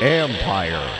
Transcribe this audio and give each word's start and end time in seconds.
Empire. 0.00 0.98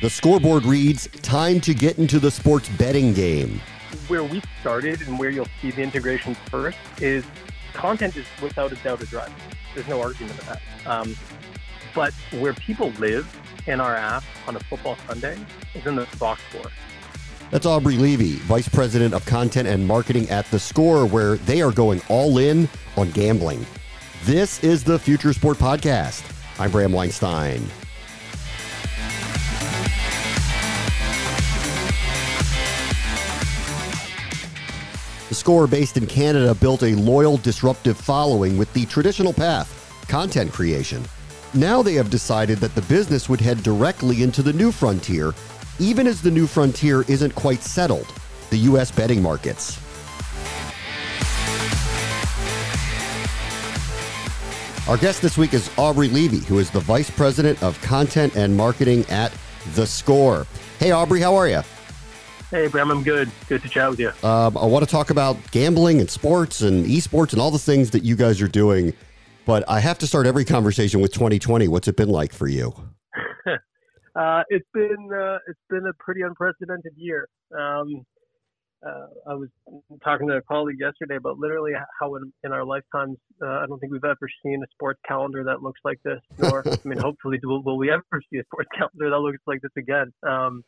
The 0.00 0.08
scoreboard 0.08 0.64
reads 0.64 1.08
Time 1.22 1.60
to 1.60 1.74
get 1.74 1.98
into 1.98 2.18
the 2.18 2.30
sports 2.30 2.68
betting 2.70 3.12
game. 3.12 3.60
Where 4.06 4.24
we 4.24 4.40
started 4.60 5.02
and 5.02 5.18
where 5.18 5.28
you'll 5.28 5.48
see 5.60 5.70
the 5.70 5.82
integration 5.82 6.34
first 6.50 6.78
is 7.00 7.24
content 7.74 8.16
is 8.16 8.26
without 8.40 8.72
a 8.72 8.76
doubt 8.76 9.02
a 9.02 9.06
driver. 9.06 9.34
There's 9.74 9.88
no 9.88 10.00
argument 10.00 10.38
of 10.38 10.46
that. 10.46 10.62
Um, 10.86 11.14
but 11.94 12.14
where 12.38 12.54
people 12.54 12.90
live 12.92 13.28
in 13.66 13.80
our 13.80 13.94
app 13.94 14.24
on 14.46 14.56
a 14.56 14.60
football 14.60 14.96
Sunday 15.06 15.38
is 15.74 15.84
in 15.84 15.96
the 15.96 16.06
box 16.18 16.40
score. 16.48 16.70
That's 17.50 17.64
Aubrey 17.64 17.96
Levy, 17.96 18.32
Vice 18.32 18.68
President 18.68 19.14
of 19.14 19.24
Content 19.24 19.66
and 19.68 19.86
Marketing 19.86 20.28
at 20.28 20.44
The 20.50 20.58
Score, 20.58 21.06
where 21.06 21.36
they 21.36 21.62
are 21.62 21.72
going 21.72 22.02
all 22.10 22.36
in 22.36 22.68
on 22.94 23.10
gambling. 23.12 23.64
This 24.24 24.62
is 24.62 24.84
the 24.84 24.98
Future 24.98 25.32
Sport 25.32 25.56
Podcast. 25.56 26.22
I'm 26.58 26.70
Bram 26.70 26.92
Weinstein. 26.92 27.66
The 35.30 35.34
score, 35.34 35.66
based 35.66 35.96
in 35.96 36.06
Canada, 36.06 36.54
built 36.54 36.82
a 36.82 36.94
loyal, 36.96 37.38
disruptive 37.38 37.96
following 37.96 38.58
with 38.58 38.70
the 38.74 38.84
traditional 38.86 39.32
path 39.32 39.74
content 40.06 40.52
creation. 40.52 41.02
Now 41.54 41.82
they 41.82 41.94
have 41.94 42.10
decided 42.10 42.58
that 42.58 42.74
the 42.74 42.82
business 42.82 43.28
would 43.30 43.40
head 43.40 43.62
directly 43.62 44.22
into 44.22 44.42
the 44.42 44.52
new 44.52 44.70
frontier, 44.70 45.32
even 45.78 46.06
as 46.06 46.22
the 46.22 46.30
new 46.30 46.46
frontier 46.46 47.02
isn't 47.08 47.34
quite 47.34 47.62
settled 47.62 48.06
the 48.50 48.58
U.S. 48.58 48.90
betting 48.90 49.22
markets. 49.22 49.78
Our 54.88 54.96
guest 54.96 55.20
this 55.20 55.36
week 55.36 55.52
is 55.52 55.70
Aubrey 55.76 56.08
Levy, 56.08 56.38
who 56.38 56.58
is 56.58 56.70
the 56.70 56.80
Vice 56.80 57.10
President 57.10 57.62
of 57.62 57.78
Content 57.82 58.36
and 58.36 58.56
Marketing 58.56 59.04
at 59.10 59.30
The 59.74 59.86
Score. 59.86 60.46
Hey, 60.78 60.92
Aubrey, 60.92 61.20
how 61.20 61.34
are 61.34 61.46
you? 61.46 61.60
Hey, 62.50 62.68
Bram, 62.68 62.90
I'm 62.90 63.02
good. 63.02 63.30
Good 63.50 63.60
to 63.60 63.68
chat 63.68 63.90
with 63.90 64.00
you. 64.00 64.08
Um, 64.22 64.56
I 64.56 64.64
want 64.64 64.82
to 64.82 64.90
talk 64.90 65.10
about 65.10 65.36
gambling 65.50 66.00
and 66.00 66.08
sports 66.08 66.62
and 66.62 66.86
esports 66.86 67.34
and 67.34 67.42
all 67.42 67.50
the 67.50 67.58
things 67.58 67.90
that 67.90 68.02
you 68.02 68.16
guys 68.16 68.40
are 68.40 68.48
doing. 68.48 68.94
But 69.44 69.62
I 69.68 69.80
have 69.80 69.98
to 69.98 70.06
start 70.06 70.26
every 70.26 70.46
conversation 70.46 71.00
with 71.02 71.12
2020. 71.12 71.68
What's 71.68 71.88
it 71.88 71.96
been 71.96 72.08
like 72.08 72.32
for 72.32 72.48
you? 72.48 72.87
Uh, 74.18 74.42
it's 74.48 74.66
been 74.74 75.08
uh, 75.12 75.38
it's 75.46 75.60
been 75.70 75.86
a 75.86 75.92
pretty 75.98 76.22
unprecedented 76.22 76.92
year. 76.96 77.28
Um, 77.56 78.04
uh, 78.86 79.06
I 79.26 79.34
was 79.34 79.48
talking 80.04 80.28
to 80.28 80.36
a 80.36 80.42
colleague 80.42 80.78
yesterday 80.78 81.16
about 81.16 81.38
literally 81.38 81.72
how 81.98 82.14
in, 82.14 82.32
in 82.44 82.52
our 82.52 82.64
lifetimes, 82.64 83.16
uh, 83.42 83.46
I 83.46 83.66
don't 83.66 83.80
think 83.80 83.92
we've 83.92 84.04
ever 84.04 84.28
seen 84.44 84.62
a 84.62 84.66
sports 84.72 85.00
calendar 85.06 85.42
that 85.44 85.62
looks 85.62 85.80
like 85.84 85.98
this. 86.04 86.20
Nor, 86.38 86.62
I 86.66 86.76
mean, 86.84 86.98
hopefully, 86.98 87.40
will, 87.42 87.62
will, 87.62 87.76
we 87.76 87.90
ever 87.90 88.04
see 88.32 88.38
a 88.38 88.44
sports 88.44 88.68
calendar 88.76 89.10
that 89.10 89.18
looks 89.18 89.42
like 89.46 89.62
this 89.62 89.72
again? 89.76 90.12
Um, 90.22 90.62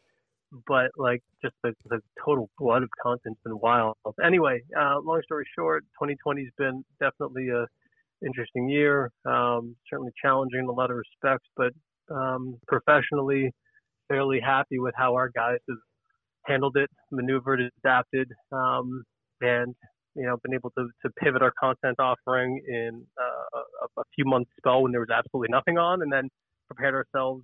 but 0.66 0.90
like 0.96 1.22
just 1.42 1.54
the, 1.62 1.72
the 1.88 2.00
total 2.24 2.50
blood 2.58 2.82
of 2.82 2.88
content's 3.00 3.40
been 3.44 3.58
wild. 3.60 3.96
Anyway, 4.24 4.60
uh, 4.76 4.98
long 5.04 5.22
story 5.22 5.46
short, 5.56 5.84
2020's 6.02 6.50
been 6.58 6.84
definitely 7.00 7.48
a 7.50 7.66
interesting 8.24 8.68
year. 8.68 9.10
Um, 9.24 9.76
certainly 9.88 10.12
challenging 10.20 10.60
in 10.60 10.66
a 10.66 10.72
lot 10.72 10.90
of 10.90 10.96
respects, 10.96 11.48
but 11.56 11.72
um, 12.10 12.58
professionally, 12.66 13.52
fairly 14.08 14.40
happy 14.40 14.78
with 14.78 14.94
how 14.96 15.14
our 15.14 15.30
guys 15.30 15.58
have 15.68 15.78
handled 16.46 16.76
it, 16.76 16.90
maneuvered, 17.10 17.60
adapted, 17.84 18.30
um, 18.52 19.02
and 19.40 19.74
you 20.14 20.26
know 20.26 20.36
been 20.42 20.54
able 20.54 20.70
to, 20.70 20.88
to 21.04 21.10
pivot 21.22 21.42
our 21.42 21.52
content 21.58 21.96
offering 21.98 22.60
in 22.66 23.04
uh, 23.20 23.58
a, 23.82 24.00
a 24.00 24.04
few 24.14 24.24
months 24.24 24.50
spell 24.58 24.82
when 24.82 24.92
there 24.92 25.00
was 25.00 25.10
absolutely 25.14 25.48
nothing 25.50 25.78
on, 25.78 26.02
and 26.02 26.12
then 26.12 26.28
prepared 26.68 26.94
ourselves 26.94 27.42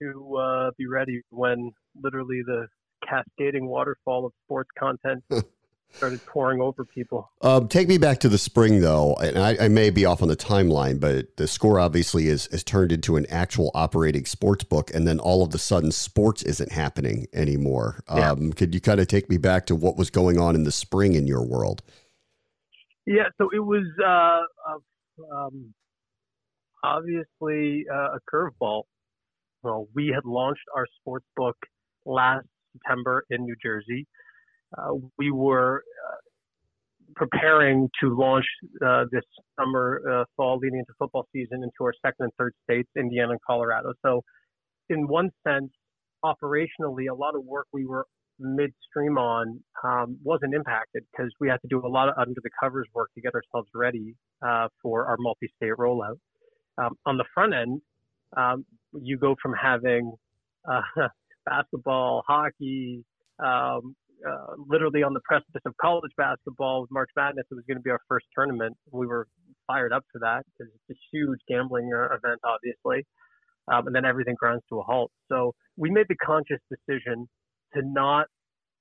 to 0.00 0.36
uh, 0.36 0.70
be 0.78 0.86
ready 0.86 1.20
when 1.30 1.72
literally 2.00 2.42
the 2.46 2.66
cascading 3.08 3.66
waterfall 3.66 4.26
of 4.26 4.32
sports 4.44 4.70
content 4.78 5.22
started 5.92 6.24
pouring 6.26 6.60
over 6.60 6.84
people. 6.84 7.30
Um, 7.42 7.68
take 7.68 7.88
me 7.88 7.98
back 7.98 8.18
to 8.20 8.28
the 8.28 8.38
spring, 8.38 8.80
though, 8.80 9.14
and 9.16 9.38
I, 9.38 9.56
I, 9.64 9.68
may 9.68 9.90
be 9.90 10.04
off 10.04 10.22
on 10.22 10.28
the 10.28 10.36
timeline, 10.36 11.00
but 11.00 11.36
the 11.36 11.48
score 11.48 11.80
obviously 11.80 12.28
is 12.28 12.46
is 12.48 12.62
turned 12.62 12.92
into 12.92 13.16
an 13.16 13.26
actual 13.30 13.70
operating 13.74 14.24
sports 14.26 14.64
book, 14.64 14.92
and 14.94 15.06
then 15.06 15.18
all 15.18 15.42
of 15.42 15.54
a 15.54 15.58
sudden, 15.58 15.90
sports 15.90 16.42
isn't 16.42 16.72
happening 16.72 17.26
anymore. 17.32 18.02
Yeah. 18.14 18.30
Um, 18.30 18.52
could 18.52 18.74
you 18.74 18.80
kind 18.80 19.00
of 19.00 19.08
take 19.08 19.28
me 19.28 19.38
back 19.38 19.66
to 19.66 19.74
what 19.74 19.96
was 19.96 20.10
going 20.10 20.38
on 20.38 20.54
in 20.54 20.64
the 20.64 20.72
spring 20.72 21.14
in 21.14 21.26
your 21.26 21.44
world? 21.44 21.82
Yeah, 23.06 23.24
so 23.38 23.48
it 23.54 23.60
was 23.60 23.86
uh, 24.04 24.40
um, 25.34 25.72
obviously 26.84 27.86
uh, 27.90 28.16
a 28.16 28.18
curveball 28.32 28.82
well, 29.62 29.88
we 29.94 30.12
had 30.14 30.24
launched 30.24 30.64
our 30.74 30.86
sports 31.00 31.26
book 31.36 31.56
last 32.06 32.46
September 32.72 33.24
in 33.30 33.44
New 33.44 33.56
Jersey. 33.62 34.06
Uh, 34.76 34.94
we 35.16 35.30
were 35.30 35.82
uh, 36.06 36.16
preparing 37.16 37.88
to 38.00 38.16
launch 38.16 38.44
uh, 38.84 39.04
this 39.10 39.22
summer, 39.58 40.26
fall, 40.36 40.58
leading 40.58 40.78
into 40.78 40.92
football 40.98 41.26
season 41.32 41.62
into 41.62 41.82
our 41.82 41.94
second 42.04 42.24
and 42.24 42.32
third 42.38 42.54
states, 42.64 42.88
Indiana 42.96 43.32
and 43.32 43.40
Colorado. 43.46 43.92
So, 44.04 44.22
in 44.90 45.06
one 45.06 45.30
sense, 45.46 45.70
operationally, 46.24 47.10
a 47.10 47.14
lot 47.14 47.34
of 47.34 47.44
work 47.44 47.66
we 47.72 47.86
were 47.86 48.06
midstream 48.40 49.18
on 49.18 49.60
um, 49.82 50.16
wasn't 50.22 50.54
impacted 50.54 51.02
because 51.10 51.32
we 51.40 51.48
had 51.48 51.60
to 51.60 51.68
do 51.68 51.84
a 51.84 51.88
lot 51.88 52.08
of 52.08 52.14
under 52.18 52.40
the 52.42 52.50
covers 52.62 52.86
work 52.94 53.10
to 53.14 53.20
get 53.20 53.34
ourselves 53.34 53.68
ready 53.74 54.14
for 54.82 55.06
our 55.06 55.16
multi-state 55.18 55.72
rollout. 55.76 56.18
Um, 56.78 56.94
on 57.06 57.16
the 57.16 57.24
front 57.34 57.54
end, 57.54 57.80
um, 58.36 58.64
you 58.92 59.18
go 59.18 59.34
from 59.42 59.54
having 59.60 60.12
uh, 60.70 60.82
basketball, 61.46 62.22
hockey, 62.26 63.04
um, 63.38 63.96
uh, 64.26 64.54
literally 64.68 65.02
on 65.02 65.14
the 65.14 65.20
precipice 65.20 65.62
of 65.66 65.74
college 65.80 66.12
basketball 66.16 66.82
with 66.82 66.90
March 66.90 67.10
Madness. 67.16 67.46
It 67.50 67.54
was 67.54 67.64
going 67.66 67.78
to 67.78 67.82
be 67.82 67.90
our 67.90 68.00
first 68.08 68.26
tournament. 68.34 68.76
We 68.90 69.06
were 69.06 69.26
fired 69.66 69.92
up 69.92 70.04
for 70.12 70.18
that 70.20 70.44
because 70.46 70.72
it's 70.74 70.98
a 70.98 71.00
huge 71.12 71.38
gambling 71.48 71.90
uh, 71.94 72.14
event, 72.14 72.40
obviously. 72.44 73.06
Um, 73.72 73.86
and 73.86 73.94
then 73.94 74.04
everything 74.04 74.34
grinds 74.38 74.64
to 74.70 74.80
a 74.80 74.82
halt. 74.82 75.10
So 75.28 75.54
we 75.76 75.90
made 75.90 76.06
the 76.08 76.16
conscious 76.16 76.60
decision 76.70 77.28
to 77.74 77.82
not 77.82 78.26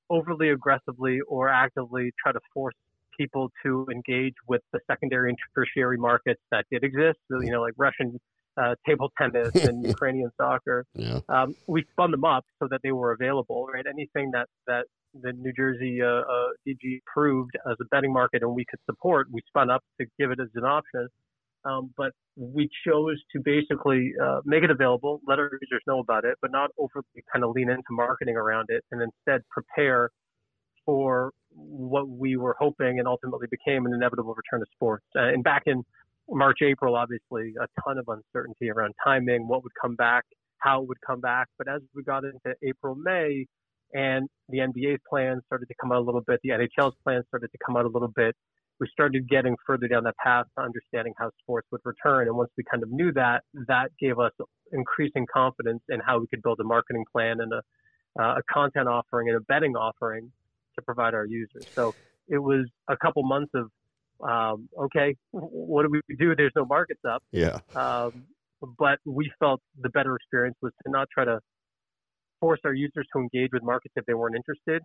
overly 0.09 0.49
aggressively 0.49 1.19
or 1.27 1.49
actively 1.49 2.13
try 2.23 2.31
to 2.31 2.39
force 2.53 2.75
people 3.17 3.51
to 3.63 3.85
engage 3.91 4.35
with 4.47 4.61
the 4.71 4.79
secondary 4.89 5.29
and 5.29 5.37
tertiary 5.53 5.97
markets 5.97 6.41
that 6.51 6.65
did 6.71 6.83
exist. 6.83 7.17
So, 7.29 7.41
you 7.41 7.51
know, 7.51 7.61
like 7.61 7.73
Russian 7.77 8.19
uh, 8.57 8.75
table 8.87 9.11
tennis 9.17 9.53
and 9.67 9.85
Ukrainian 9.85 10.31
soccer. 10.37 10.85
Yeah. 10.93 11.19
Um, 11.29 11.55
we 11.67 11.85
spun 11.91 12.11
them 12.11 12.23
up 12.23 12.45
so 12.59 12.67
that 12.69 12.81
they 12.83 12.91
were 12.91 13.11
available. 13.11 13.67
Right, 13.71 13.85
anything 13.87 14.31
that 14.31 14.47
that 14.65 14.85
the 15.21 15.33
New 15.33 15.53
Jersey 15.53 16.01
uh, 16.01 16.07
uh, 16.07 16.49
DG 16.67 16.99
approved 17.07 17.51
as 17.69 17.75
a 17.81 17.85
betting 17.85 18.13
market 18.13 18.43
and 18.43 18.53
we 18.53 18.65
could 18.65 18.79
support, 18.85 19.27
we 19.31 19.41
spun 19.47 19.69
up 19.69 19.83
to 19.99 20.07
give 20.19 20.31
it 20.31 20.39
as 20.39 20.49
an 20.55 20.63
option. 20.63 21.07
Um, 21.65 21.89
but 21.97 22.11
we 22.37 22.69
chose 22.87 23.21
to 23.33 23.41
basically 23.43 24.13
uh, 24.23 24.39
make 24.45 24.63
it 24.63 24.71
available, 24.71 25.19
let 25.27 25.39
our 25.39 25.49
users 25.61 25.81
know 25.85 25.99
about 25.99 26.23
it, 26.23 26.37
but 26.41 26.51
not 26.51 26.69
overly 26.77 27.03
kind 27.33 27.43
of 27.43 27.51
lean 27.51 27.69
into 27.69 27.83
marketing 27.91 28.37
around 28.37 28.67
it, 28.69 28.85
and 28.91 29.01
instead 29.01 29.41
prepare 29.49 30.11
for 30.85 31.31
what 31.53 32.07
we 32.07 32.37
were 32.37 32.55
hoping 32.59 32.99
and 32.99 33.07
ultimately 33.07 33.47
became 33.49 33.85
an 33.85 33.93
inevitable 33.93 34.33
return 34.33 34.61
to 34.61 34.65
sports. 34.73 35.03
Uh, 35.15 35.23
and 35.23 35.43
back 35.43 35.63
in 35.65 35.83
March, 36.29 36.59
April, 36.61 36.95
obviously 36.95 37.53
a 37.59 37.67
ton 37.83 37.97
of 37.97 38.07
uncertainty 38.07 38.69
around 38.69 38.93
timing, 39.03 39.47
what 39.47 39.63
would 39.63 39.73
come 39.81 39.95
back, 39.95 40.23
how 40.59 40.81
it 40.81 40.87
would 40.87 41.01
come 41.05 41.19
back. 41.19 41.47
But 41.57 41.67
as 41.67 41.81
we 41.95 42.03
got 42.03 42.23
into 42.23 42.55
April, 42.63 42.95
May, 42.95 43.45
and 43.93 44.27
the 44.49 44.59
NBA's 44.59 44.99
plans 45.09 45.41
started 45.45 45.67
to 45.67 45.75
come 45.79 45.91
out 45.91 45.99
a 45.99 46.05
little 46.05 46.21
bit, 46.21 46.39
the 46.43 46.49
NHL's 46.49 46.95
plans 47.03 47.25
started 47.27 47.51
to 47.51 47.57
come 47.65 47.77
out 47.77 47.85
a 47.85 47.89
little 47.89 48.11
bit, 48.15 48.35
we 48.79 48.87
started 48.91 49.27
getting 49.27 49.55
further 49.65 49.87
down 49.87 50.03
that 50.03 50.17
path 50.17 50.45
to 50.57 50.63
understanding 50.63 51.13
how 51.17 51.31
sports 51.41 51.67
would 51.71 51.81
return. 51.83 52.27
And 52.27 52.37
once 52.37 52.51
we 52.57 52.63
kind 52.69 52.83
of 52.83 52.91
knew 52.91 53.11
that, 53.13 53.43
that 53.67 53.89
gave 53.99 54.19
us 54.19 54.31
increasing 54.71 55.25
confidence 55.33 55.81
in 55.89 55.99
how 55.99 56.19
we 56.19 56.27
could 56.27 56.41
build 56.43 56.59
a 56.59 56.63
marketing 56.63 57.05
plan 57.11 57.37
and 57.39 57.51
a, 57.53 57.61
uh, 58.21 58.35
a 58.37 58.41
content 58.51 58.87
offering 58.87 59.29
and 59.29 59.37
a 59.37 59.41
betting 59.41 59.75
offering 59.75 60.31
to 60.75 60.81
provide 60.83 61.13
our 61.13 61.25
users. 61.25 61.65
So 61.73 61.95
it 62.27 62.37
was 62.37 62.67
a 62.87 62.97
couple 62.97 63.23
months 63.23 63.51
of 63.55 63.69
um, 64.19 64.67
okay, 64.85 65.15
what 65.31 65.83
do 65.83 65.89
we 65.91 66.15
do? 66.15 66.35
There's 66.35 66.53
no 66.55 66.65
markets 66.65 67.01
up. 67.07 67.23
Yeah. 67.31 67.59
Um, 67.75 68.25
but 68.79 68.97
we 69.05 69.31
felt 69.39 69.61
the 69.79 69.89
better 69.89 70.15
experience 70.15 70.57
was 70.61 70.73
to 70.83 70.91
not 70.91 71.07
try 71.13 71.25
to 71.25 71.39
force 72.39 72.59
our 72.65 72.73
users 72.73 73.07
to 73.13 73.19
engage 73.19 73.49
with 73.53 73.63
markets 73.63 73.93
if 73.95 74.05
they 74.05 74.13
weren't 74.13 74.35
interested 74.35 74.81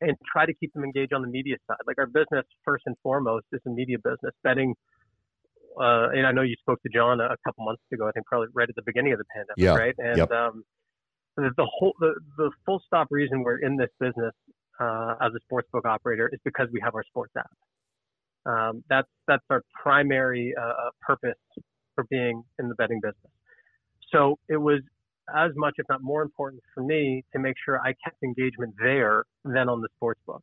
and 0.00 0.16
try 0.30 0.44
to 0.44 0.54
keep 0.54 0.72
them 0.74 0.84
engaged 0.84 1.12
on 1.12 1.22
the 1.22 1.28
media 1.28 1.56
side. 1.66 1.78
Like 1.86 1.98
our 1.98 2.06
business, 2.06 2.44
first 2.64 2.82
and 2.86 2.96
foremost, 3.02 3.46
is 3.52 3.60
a 3.66 3.70
media 3.70 3.98
business. 3.98 4.34
Betting, 4.42 4.74
uh, 5.80 6.08
and 6.10 6.26
I 6.26 6.32
know 6.32 6.42
you 6.42 6.56
spoke 6.60 6.82
to 6.82 6.88
John 6.92 7.20
a, 7.20 7.36
couple 7.46 7.64
months 7.64 7.82
ago, 7.92 8.08
I 8.08 8.12
think 8.12 8.26
probably 8.26 8.48
right 8.52 8.68
at 8.68 8.74
the 8.74 8.82
beginning 8.84 9.12
of 9.12 9.18
the 9.18 9.24
pandemic, 9.32 9.56
yeah. 9.56 9.74
right? 9.74 9.94
And 9.98 10.18
yep. 10.18 10.30
um, 10.32 10.64
the, 11.36 11.50
the 11.56 11.66
whole 11.66 11.94
the, 12.00 12.14
the 12.36 12.50
full 12.66 12.82
stop 12.86 13.08
reason 13.10 13.42
we're 13.42 13.58
in 13.58 13.76
this 13.76 13.90
business 14.00 14.34
uh, 14.80 15.14
as 15.20 15.32
a 15.34 15.52
sportsbook 15.52 15.84
operator 15.84 16.28
is 16.32 16.40
because 16.44 16.68
we 16.72 16.80
have 16.82 16.94
our 16.94 17.04
sports 17.04 17.32
app. 17.38 17.50
Um, 18.44 18.82
that's 18.90 19.08
that's 19.28 19.44
our 19.50 19.62
primary 19.82 20.52
uh, 20.60 20.64
uh, 20.64 20.90
purpose 21.00 21.38
for 21.94 22.04
being 22.10 22.42
in 22.58 22.68
the 22.68 22.74
betting 22.74 23.00
business. 23.00 23.32
So 24.10 24.38
it 24.48 24.56
was 24.56 24.80
as 25.34 25.50
much, 25.56 25.74
if 25.78 25.86
not 25.88 26.02
more 26.02 26.22
important 26.22 26.62
for 26.74 26.82
me 26.82 27.24
to 27.32 27.38
make 27.38 27.54
sure 27.64 27.80
I 27.80 27.94
kept 28.04 28.22
engagement 28.22 28.74
there 28.82 29.24
than 29.44 29.68
on 29.68 29.80
the 29.80 29.88
sportsbook. 30.00 30.40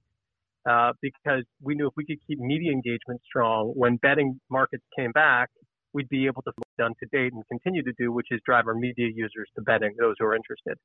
Uh, 0.69 0.91
because 1.01 1.43
we 1.61 1.73
knew 1.73 1.87
if 1.87 1.93
we 1.95 2.05
could 2.05 2.19
keep 2.27 2.37
media 2.39 2.71
engagement 2.71 3.21
strong, 3.25 3.71
when 3.75 3.95
betting 3.97 4.39
markets 4.49 4.83
came 4.97 5.11
back, 5.11 5.49
we'd 5.93 6.09
be 6.09 6.25
able 6.25 6.41
to 6.43 6.51
done 6.77 6.93
to 6.99 7.05
date 7.11 7.33
and 7.33 7.43
continue 7.47 7.83
to 7.83 7.93
do, 7.99 8.11
which 8.11 8.27
is 8.31 8.39
drive 8.45 8.65
our 8.67 8.73
media 8.73 9.07
users 9.13 9.47
to 9.55 9.61
betting, 9.61 9.93
those 9.99 10.15
who 10.17 10.25
are 10.25 10.35
interested. 10.35 10.77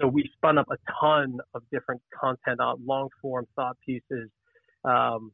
So 0.00 0.06
we 0.08 0.28
spun 0.34 0.58
up 0.58 0.66
a 0.70 0.76
ton 1.00 1.38
of 1.54 1.62
different 1.72 2.02
content 2.18 2.60
on 2.60 2.84
long 2.84 3.08
form 3.22 3.46
thought 3.54 3.76
pieces, 3.84 4.28
um, 4.84 5.32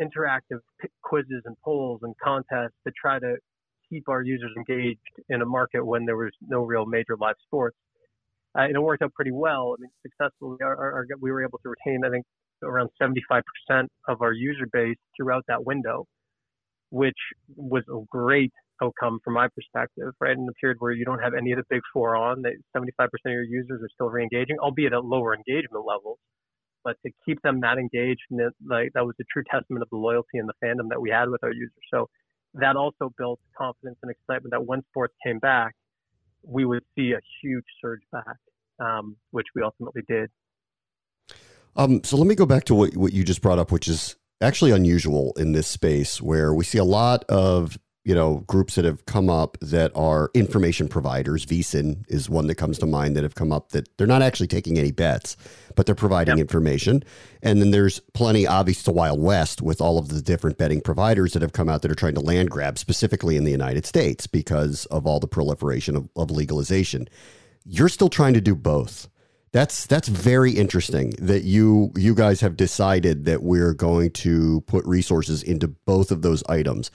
interactive 0.00 0.60
quizzes 1.02 1.42
and 1.44 1.56
polls 1.64 2.00
and 2.02 2.14
contests 2.22 2.76
to 2.86 2.92
try 3.00 3.18
to 3.18 3.36
keep 3.92 4.08
our 4.08 4.22
users 4.22 4.52
engaged 4.56 4.98
in 5.28 5.42
a 5.42 5.46
market 5.46 5.84
when 5.84 6.06
there 6.06 6.16
was 6.16 6.32
no 6.40 6.62
real 6.62 6.86
major 6.86 7.16
live 7.20 7.36
sports. 7.46 7.76
Uh, 8.56 8.62
and 8.62 8.76
it 8.76 8.80
worked 8.80 9.02
out 9.02 9.12
pretty 9.14 9.30
well. 9.30 9.74
I 9.78 9.82
mean, 9.82 9.90
successfully, 10.02 10.58
our, 10.62 10.76
our, 10.76 11.06
we 11.20 11.30
were 11.30 11.42
able 11.42 11.58
to 11.58 11.68
retain, 11.70 12.02
I 12.04 12.10
think, 12.10 12.24
around 12.62 12.90
75% 13.00 13.42
of 14.08 14.22
our 14.22 14.32
user 14.32 14.66
base 14.72 14.96
throughout 15.16 15.44
that 15.48 15.64
window, 15.64 16.06
which 16.90 17.16
was 17.56 17.82
a 17.88 18.04
great 18.10 18.52
outcome 18.82 19.20
from 19.24 19.34
my 19.34 19.48
perspective, 19.54 20.12
right? 20.20 20.36
In 20.36 20.46
the 20.46 20.52
period 20.60 20.78
where 20.80 20.92
you 20.92 21.04
don't 21.04 21.20
have 21.20 21.34
any 21.34 21.52
of 21.52 21.58
the 21.58 21.64
big 21.70 21.80
four 21.92 22.16
on, 22.16 22.42
that 22.42 22.52
75% 22.76 22.88
of 23.08 23.10
your 23.26 23.42
users 23.42 23.80
are 23.82 23.88
still 23.94 24.08
re-engaging, 24.08 24.58
albeit 24.58 24.92
at 24.92 25.04
lower 25.04 25.34
engagement 25.34 25.84
levels. 25.86 26.18
But 26.84 26.96
to 27.06 27.12
keep 27.24 27.40
them 27.42 27.60
that 27.60 27.78
engaged, 27.78 28.22
like 28.68 28.90
that 28.94 29.06
was 29.06 29.14
a 29.20 29.24
true 29.32 29.44
testament 29.48 29.82
of 29.82 29.88
the 29.90 29.96
loyalty 29.96 30.38
and 30.38 30.48
the 30.48 30.54
fandom 30.64 30.88
that 30.90 31.00
we 31.00 31.10
had 31.10 31.28
with 31.30 31.42
our 31.44 31.52
users. 31.52 31.70
So 31.92 32.08
that 32.54 32.76
also 32.76 33.12
built 33.16 33.40
confidence 33.56 33.96
and 34.02 34.10
excitement 34.10 34.52
that 34.52 34.64
when 34.64 34.82
sports 34.90 35.14
came 35.24 35.38
back, 35.38 35.74
we 36.42 36.64
would 36.64 36.84
see 36.94 37.12
a 37.12 37.20
huge 37.42 37.64
surge 37.80 38.02
back, 38.10 38.36
um, 38.78 39.16
which 39.30 39.46
we 39.54 39.62
ultimately 39.62 40.02
did. 40.08 40.30
Um, 41.76 42.04
so 42.04 42.16
let 42.16 42.26
me 42.26 42.34
go 42.34 42.44
back 42.44 42.64
to 42.64 42.74
what 42.74 42.96
what 42.96 43.12
you 43.12 43.24
just 43.24 43.40
brought 43.40 43.58
up, 43.58 43.72
which 43.72 43.88
is 43.88 44.16
actually 44.40 44.72
unusual 44.72 45.32
in 45.36 45.52
this 45.52 45.66
space 45.66 46.20
where 46.20 46.52
we 46.52 46.64
see 46.64 46.78
a 46.78 46.84
lot 46.84 47.24
of 47.24 47.78
you 48.04 48.14
know 48.14 48.44
groups 48.46 48.74
that 48.74 48.84
have 48.84 49.04
come 49.06 49.30
up 49.30 49.56
that 49.60 49.92
are 49.94 50.30
information 50.34 50.88
providers. 50.88 51.46
VSiN 51.46 52.04
is 52.08 52.28
one 52.28 52.46
that 52.48 52.56
comes 52.56 52.78
to 52.78 52.86
mind 52.86 53.16
that 53.16 53.22
have 53.22 53.34
come 53.34 53.52
up 53.52 53.70
that 53.70 53.88
they're 53.96 54.06
not 54.06 54.22
actually 54.22 54.48
taking 54.48 54.78
any 54.78 54.92
bets 54.92 55.36
but 55.74 55.86
they're 55.86 55.94
providing 55.94 56.38
yep. 56.38 56.44
information. 56.44 57.02
And 57.42 57.60
then 57.60 57.70
there's 57.70 58.00
plenty 58.14 58.46
obvious 58.46 58.82
to 58.84 58.92
wild 58.92 59.20
west 59.20 59.62
with 59.62 59.80
all 59.80 59.98
of 59.98 60.08
the 60.08 60.22
different 60.22 60.58
betting 60.58 60.80
providers 60.80 61.32
that 61.32 61.42
have 61.42 61.52
come 61.52 61.68
out 61.68 61.82
that 61.82 61.90
are 61.90 61.96
trying 61.96 62.14
to 62.14 62.20
land 62.20 62.50
grab 62.50 62.78
specifically 62.78 63.36
in 63.36 63.44
the 63.44 63.50
united 63.50 63.86
states 63.86 64.26
because 64.26 64.86
of 64.86 65.06
all 65.06 65.20
the 65.20 65.26
proliferation 65.26 65.96
of, 65.96 66.08
of 66.16 66.30
legalization. 66.30 67.08
You're 67.64 67.88
still 67.88 68.08
trying 68.08 68.34
to 68.34 68.40
do 68.40 68.54
both. 68.54 69.08
That's 69.52 69.86
that's 69.86 70.08
very 70.08 70.52
interesting 70.52 71.10
that 71.18 71.44
you 71.44 71.92
you 71.96 72.14
guys 72.14 72.40
have 72.40 72.56
decided 72.56 73.26
that 73.26 73.42
we're 73.42 73.74
going 73.74 74.10
to 74.12 74.62
put 74.62 74.84
resources 74.86 75.42
into 75.42 75.68
both 75.68 76.10
of 76.10 76.22
those 76.22 76.42
items 76.48 76.90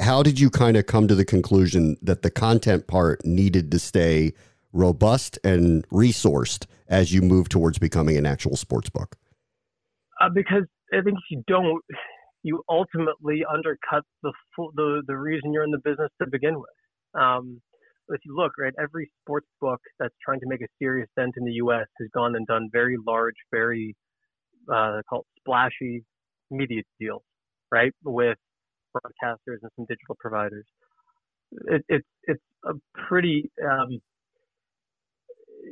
how 0.00 0.22
did 0.22 0.40
you 0.40 0.50
kind 0.50 0.76
of 0.76 0.86
come 0.86 1.08
to 1.08 1.14
the 1.14 1.24
conclusion 1.24 1.96
that 2.02 2.22
the 2.22 2.30
content 2.30 2.86
part 2.86 3.24
needed 3.24 3.70
to 3.70 3.78
stay 3.78 4.32
robust 4.72 5.38
and 5.44 5.88
resourced 5.88 6.66
as 6.88 7.12
you 7.12 7.22
move 7.22 7.48
towards 7.48 7.78
becoming 7.78 8.16
an 8.16 8.26
actual 8.26 8.56
sports 8.56 8.90
book? 8.90 9.16
Uh, 10.20 10.28
because 10.34 10.64
I 10.92 11.00
think 11.02 11.16
if 11.18 11.30
you 11.30 11.42
don't, 11.46 11.82
you 12.42 12.62
ultimately 12.68 13.44
undercut 13.50 14.04
the 14.22 14.32
full, 14.54 14.70
the 14.74 15.02
the 15.06 15.16
reason 15.16 15.52
you're 15.52 15.64
in 15.64 15.70
the 15.70 15.78
business 15.78 16.10
to 16.20 16.28
begin 16.30 16.54
with. 16.56 17.20
Um, 17.20 17.60
if 18.08 18.20
you 18.26 18.36
look 18.36 18.52
right, 18.58 18.72
every 18.78 19.10
sports 19.22 19.46
book 19.60 19.80
that's 19.98 20.14
trying 20.22 20.40
to 20.40 20.46
make 20.46 20.60
a 20.60 20.68
serious 20.78 21.08
dent 21.16 21.34
in 21.38 21.44
the 21.44 21.52
U.S. 21.52 21.86
has 21.98 22.08
gone 22.14 22.36
and 22.36 22.46
done 22.46 22.68
very 22.70 22.96
large, 23.06 23.34
very 23.50 23.96
uh, 24.72 25.00
called 25.08 25.24
splashy 25.40 26.04
media 26.50 26.82
deals, 27.00 27.22
right, 27.72 27.92
with 28.04 28.36
broadcasters 28.94 29.58
and 29.62 29.70
some 29.76 29.86
digital 29.88 30.16
providers. 30.18 30.64
It, 31.66 31.84
it's 31.88 32.08
it's 32.24 32.42
a 32.64 32.72
pretty 33.08 33.50
um, 33.62 34.00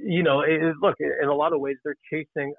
you 0.04 0.22
know 0.22 0.40
it, 0.40 0.74
look 0.80 0.96
in 1.00 1.28
a 1.28 1.34
lot 1.34 1.52
of 1.52 1.60
ways 1.60 1.76
they're 1.84 1.96
chasing 2.10 2.54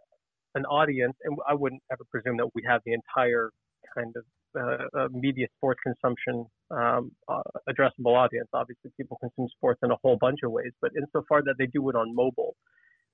an 0.55 0.65
audience, 0.65 1.15
and 1.23 1.37
I 1.47 1.53
wouldn't 1.53 1.81
ever 1.91 2.03
presume 2.11 2.37
that 2.37 2.49
we 2.53 2.63
have 2.67 2.81
the 2.85 2.93
entire 2.93 3.49
kind 3.95 4.13
of 4.15 4.23
uh, 4.59 4.99
uh, 4.99 5.07
media 5.11 5.47
sports 5.57 5.79
consumption 5.83 6.45
um, 6.71 7.11
uh, 7.27 7.41
addressable 7.69 8.15
audience. 8.15 8.47
Obviously, 8.53 8.91
people 8.97 9.17
consume 9.19 9.47
sports 9.55 9.79
in 9.83 9.91
a 9.91 9.95
whole 10.03 10.17
bunch 10.19 10.39
of 10.43 10.51
ways, 10.51 10.71
but 10.81 10.91
insofar 10.95 11.41
that 11.43 11.55
they 11.57 11.67
do 11.67 11.89
it 11.89 11.95
on 11.95 12.13
mobile 12.13 12.55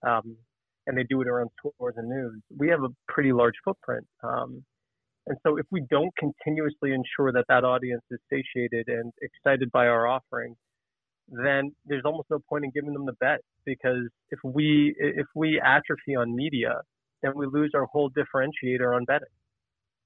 um, 0.05 0.35
and 0.87 0.97
they 0.97 1.03
do 1.03 1.21
it 1.21 1.27
around 1.27 1.49
tours 1.61 1.93
and 1.97 2.09
news, 2.09 2.41
we 2.57 2.67
have 2.69 2.83
a 2.83 2.89
pretty 3.07 3.31
large 3.31 3.53
footprint. 3.63 4.05
Um, 4.23 4.63
and 5.29 5.37
so 5.45 5.57
if 5.57 5.65
we 5.71 5.83
don't 5.91 6.11
continuously 6.17 6.91
ensure 6.91 7.31
that 7.31 7.45
that 7.49 7.63
audience 7.63 8.01
is 8.09 8.19
satiated 8.31 8.87
and 8.87 9.13
excited 9.21 9.71
by 9.71 9.85
our 9.85 10.07
offering, 10.07 10.55
then 11.27 11.71
there's 11.85 12.01
almost 12.03 12.31
no 12.31 12.39
point 12.49 12.65
in 12.65 12.71
giving 12.71 12.93
them 12.93 13.05
the 13.05 13.13
bet 13.13 13.41
because 13.63 14.09
if 14.31 14.39
we 14.43 14.95
if 14.97 15.27
we 15.35 15.61
atrophy 15.63 16.15
on 16.17 16.35
media, 16.35 16.81
then 17.21 17.33
we 17.35 17.45
lose 17.45 17.71
our 17.75 17.85
whole 17.85 18.09
differentiator 18.09 18.95
on 18.95 19.05
betting. 19.05 19.27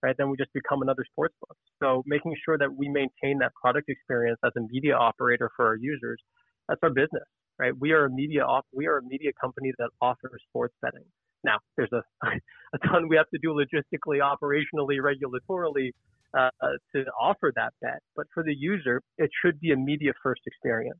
Right? 0.02 0.16
Then 0.18 0.30
we 0.30 0.36
just 0.36 0.52
become 0.52 0.82
another 0.82 1.06
sports 1.10 1.34
book. 1.40 1.56
So 1.82 2.04
making 2.06 2.36
sure 2.44 2.58
that 2.58 2.76
we 2.76 2.90
maintain 2.90 3.40
that 3.40 3.54
product 3.56 3.88
experience 3.88 4.40
as 4.46 4.52
a 4.58 4.62
media 4.70 4.96
operator 4.96 5.50
for 5.56 5.68
our 5.68 5.78
users, 5.78 6.20
that's 6.68 6.82
our 6.84 6.90
business. 6.90 7.24
Right? 7.58 7.72
We 7.80 7.94
are 7.94 8.06
a 8.06 8.10
media 8.10 8.44
off 8.44 8.66
we 8.74 8.88
are 8.88 8.98
a 8.98 9.04
media 9.04 9.32
company 9.40 9.72
that 9.80 9.90
offers 10.02 10.42
sports 10.50 10.76
betting. 10.82 11.06
Now, 11.44 11.58
there's 11.78 11.92
a, 11.92 12.04
a 12.74 12.88
ton 12.88 13.08
we 13.10 13.18
have 13.18 13.30
to 13.30 13.40
do 13.42 13.50
logistically, 13.50 14.20
operationally, 14.20 14.98
regulatorily 15.00 15.92
uh, 16.38 16.50
to 16.96 17.04
offer 17.20 17.52
that 17.56 17.74
bet. 17.82 18.00
But 18.16 18.28
for 18.34 18.44
the 18.44 18.56
user, 18.56 19.02
it 19.18 19.30
should 19.44 19.60
be 19.60 19.72
a 19.72 19.78
media 19.78 20.14
first 20.22 20.42
experience. 20.46 21.00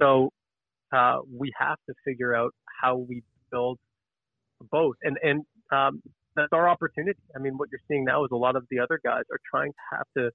So 0.00 0.30
uh, 0.92 1.18
we 1.36 1.52
have 1.58 1.78
to 1.88 1.94
figure 2.04 2.34
out 2.34 2.52
how 2.80 2.96
we 2.96 3.22
build 3.50 3.78
both. 4.70 4.96
And, 5.02 5.16
and 5.22 5.44
um, 5.72 6.02
that's 6.36 6.52
our 6.52 6.68
opportunity. 6.68 7.18
I 7.34 7.40
mean, 7.40 7.54
what 7.56 7.68
you're 7.70 7.80
seeing 7.88 8.04
now 8.04 8.24
is 8.24 8.30
a 8.32 8.36
lot 8.36 8.56
of 8.56 8.64
the 8.70 8.78
other 8.78 9.00
guys 9.04 9.24
are 9.30 9.40
trying 9.50 9.72
to 9.72 9.96
have 9.96 10.06
to 10.16 10.30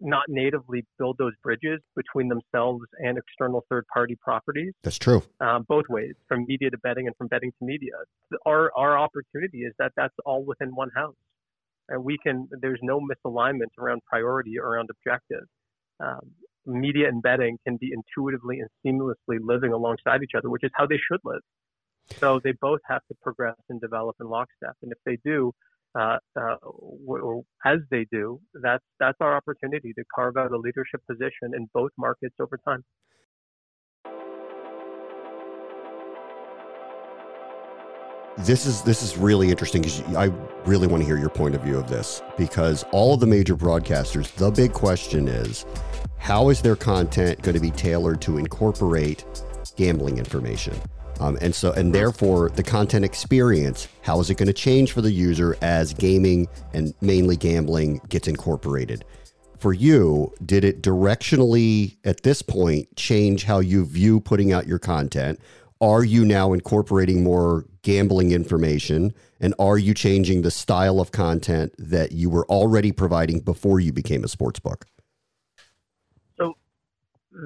not 0.00 0.24
natively 0.28 0.84
build 0.98 1.16
those 1.18 1.32
bridges 1.42 1.80
between 1.94 2.28
themselves 2.28 2.84
and 2.98 3.18
external 3.18 3.64
third 3.68 3.86
party 3.92 4.16
properties. 4.20 4.72
That's 4.82 4.98
true. 4.98 5.22
Um, 5.40 5.64
both 5.68 5.84
ways, 5.88 6.14
from 6.28 6.44
media 6.46 6.70
to 6.70 6.78
betting 6.78 7.06
and 7.06 7.16
from 7.16 7.28
betting 7.28 7.52
to 7.58 7.64
media. 7.64 7.92
Our, 8.46 8.72
our 8.76 8.98
opportunity 8.98 9.58
is 9.58 9.72
that 9.78 9.92
that's 9.96 10.14
all 10.24 10.44
within 10.44 10.74
one 10.74 10.90
house. 10.94 11.14
And 11.88 12.04
we 12.04 12.18
can, 12.22 12.48
there's 12.60 12.80
no 12.82 13.00
misalignment 13.00 13.70
around 13.78 14.02
priority 14.06 14.58
around 14.58 14.88
objective. 14.90 15.44
Um, 16.00 16.30
media 16.66 17.08
and 17.08 17.22
betting 17.22 17.58
can 17.64 17.76
be 17.76 17.92
intuitively 17.92 18.60
and 18.60 18.68
seamlessly 18.84 19.38
living 19.40 19.72
alongside 19.72 20.22
each 20.22 20.32
other, 20.36 20.48
which 20.48 20.64
is 20.64 20.70
how 20.74 20.86
they 20.86 20.98
should 21.08 21.20
live. 21.24 21.42
So 22.18 22.40
they 22.42 22.52
both 22.52 22.80
have 22.88 23.02
to 23.08 23.14
progress 23.22 23.56
and 23.68 23.80
develop 23.80 24.16
in 24.20 24.28
lockstep. 24.28 24.76
And 24.82 24.92
if 24.92 24.98
they 25.04 25.18
do, 25.24 25.52
uh, 25.94 26.18
uh, 26.40 26.51
as 27.64 27.78
they 27.90 28.06
do, 28.10 28.40
that's 28.54 28.84
that's 28.98 29.18
our 29.20 29.36
opportunity 29.36 29.92
to 29.92 30.04
carve 30.14 30.36
out 30.36 30.52
a 30.52 30.56
leadership 30.56 31.00
position 31.08 31.54
in 31.54 31.68
both 31.72 31.90
markets 31.96 32.34
over 32.40 32.58
time. 32.64 32.84
This 38.38 38.66
is 38.66 38.82
this 38.82 39.02
is 39.02 39.16
really 39.16 39.50
interesting 39.50 39.82
because 39.82 40.00
I 40.16 40.32
really 40.64 40.86
want 40.86 41.02
to 41.02 41.06
hear 41.06 41.18
your 41.18 41.28
point 41.28 41.54
of 41.54 41.62
view 41.62 41.78
of 41.78 41.88
this 41.88 42.22
because 42.36 42.84
all 42.90 43.14
of 43.14 43.20
the 43.20 43.26
major 43.26 43.54
broadcasters, 43.54 44.34
the 44.34 44.50
big 44.50 44.72
question 44.72 45.28
is, 45.28 45.64
how 46.18 46.48
is 46.48 46.62
their 46.62 46.76
content 46.76 47.42
going 47.42 47.54
to 47.54 47.60
be 47.60 47.70
tailored 47.70 48.20
to 48.22 48.38
incorporate 48.38 49.24
gambling 49.76 50.18
information? 50.18 50.74
Um, 51.20 51.38
and 51.40 51.54
so, 51.54 51.72
and 51.72 51.94
therefore, 51.94 52.50
the 52.50 52.62
content 52.62 53.04
experience, 53.04 53.88
how 54.02 54.18
is 54.20 54.30
it 54.30 54.36
going 54.36 54.48
to 54.48 54.52
change 54.52 54.92
for 54.92 55.00
the 55.00 55.12
user 55.12 55.56
as 55.62 55.94
gaming 55.94 56.48
and 56.72 56.94
mainly 57.00 57.36
gambling 57.36 58.00
gets 58.08 58.28
incorporated? 58.28 59.04
For 59.58 59.72
you, 59.72 60.32
did 60.44 60.64
it 60.64 60.82
directionally 60.82 61.96
at 62.04 62.24
this 62.24 62.42
point 62.42 62.96
change 62.96 63.44
how 63.44 63.60
you 63.60 63.84
view 63.84 64.18
putting 64.18 64.52
out 64.52 64.66
your 64.66 64.80
content? 64.80 65.38
Are 65.80 66.04
you 66.04 66.24
now 66.24 66.52
incorporating 66.52 67.22
more 67.22 67.66
gambling 67.82 68.32
information? 68.32 69.14
And 69.40 69.54
are 69.58 69.78
you 69.78 69.94
changing 69.94 70.42
the 70.42 70.50
style 70.50 71.00
of 71.00 71.12
content 71.12 71.74
that 71.78 72.12
you 72.12 72.30
were 72.30 72.46
already 72.46 72.90
providing 72.90 73.40
before 73.40 73.78
you 73.78 73.92
became 73.92 74.24
a 74.24 74.28
sports 74.28 74.58
book? 74.58 74.86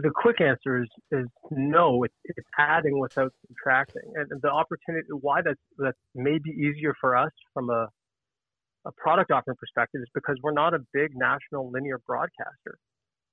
The 0.02 0.10
quick 0.14 0.40
answer 0.40 0.82
is 0.82 0.88
is 1.12 1.26
no. 1.50 2.02
It's, 2.04 2.14
it's 2.24 2.48
adding 2.58 2.98
without 2.98 3.32
subtracting, 3.46 4.12
and 4.14 4.40
the 4.42 4.50
opportunity 4.50 5.06
why 5.20 5.42
that's 5.42 5.60
that's 5.78 5.98
maybe 6.14 6.50
easier 6.50 6.94
for 7.00 7.16
us 7.16 7.32
from 7.54 7.70
a 7.70 7.88
a 8.86 8.92
product 8.92 9.30
offering 9.30 9.56
perspective 9.58 10.00
is 10.00 10.08
because 10.14 10.36
we're 10.42 10.52
not 10.52 10.72
a 10.72 10.78
big 10.92 11.10
national 11.14 11.70
linear 11.70 12.00
broadcaster. 12.06 12.78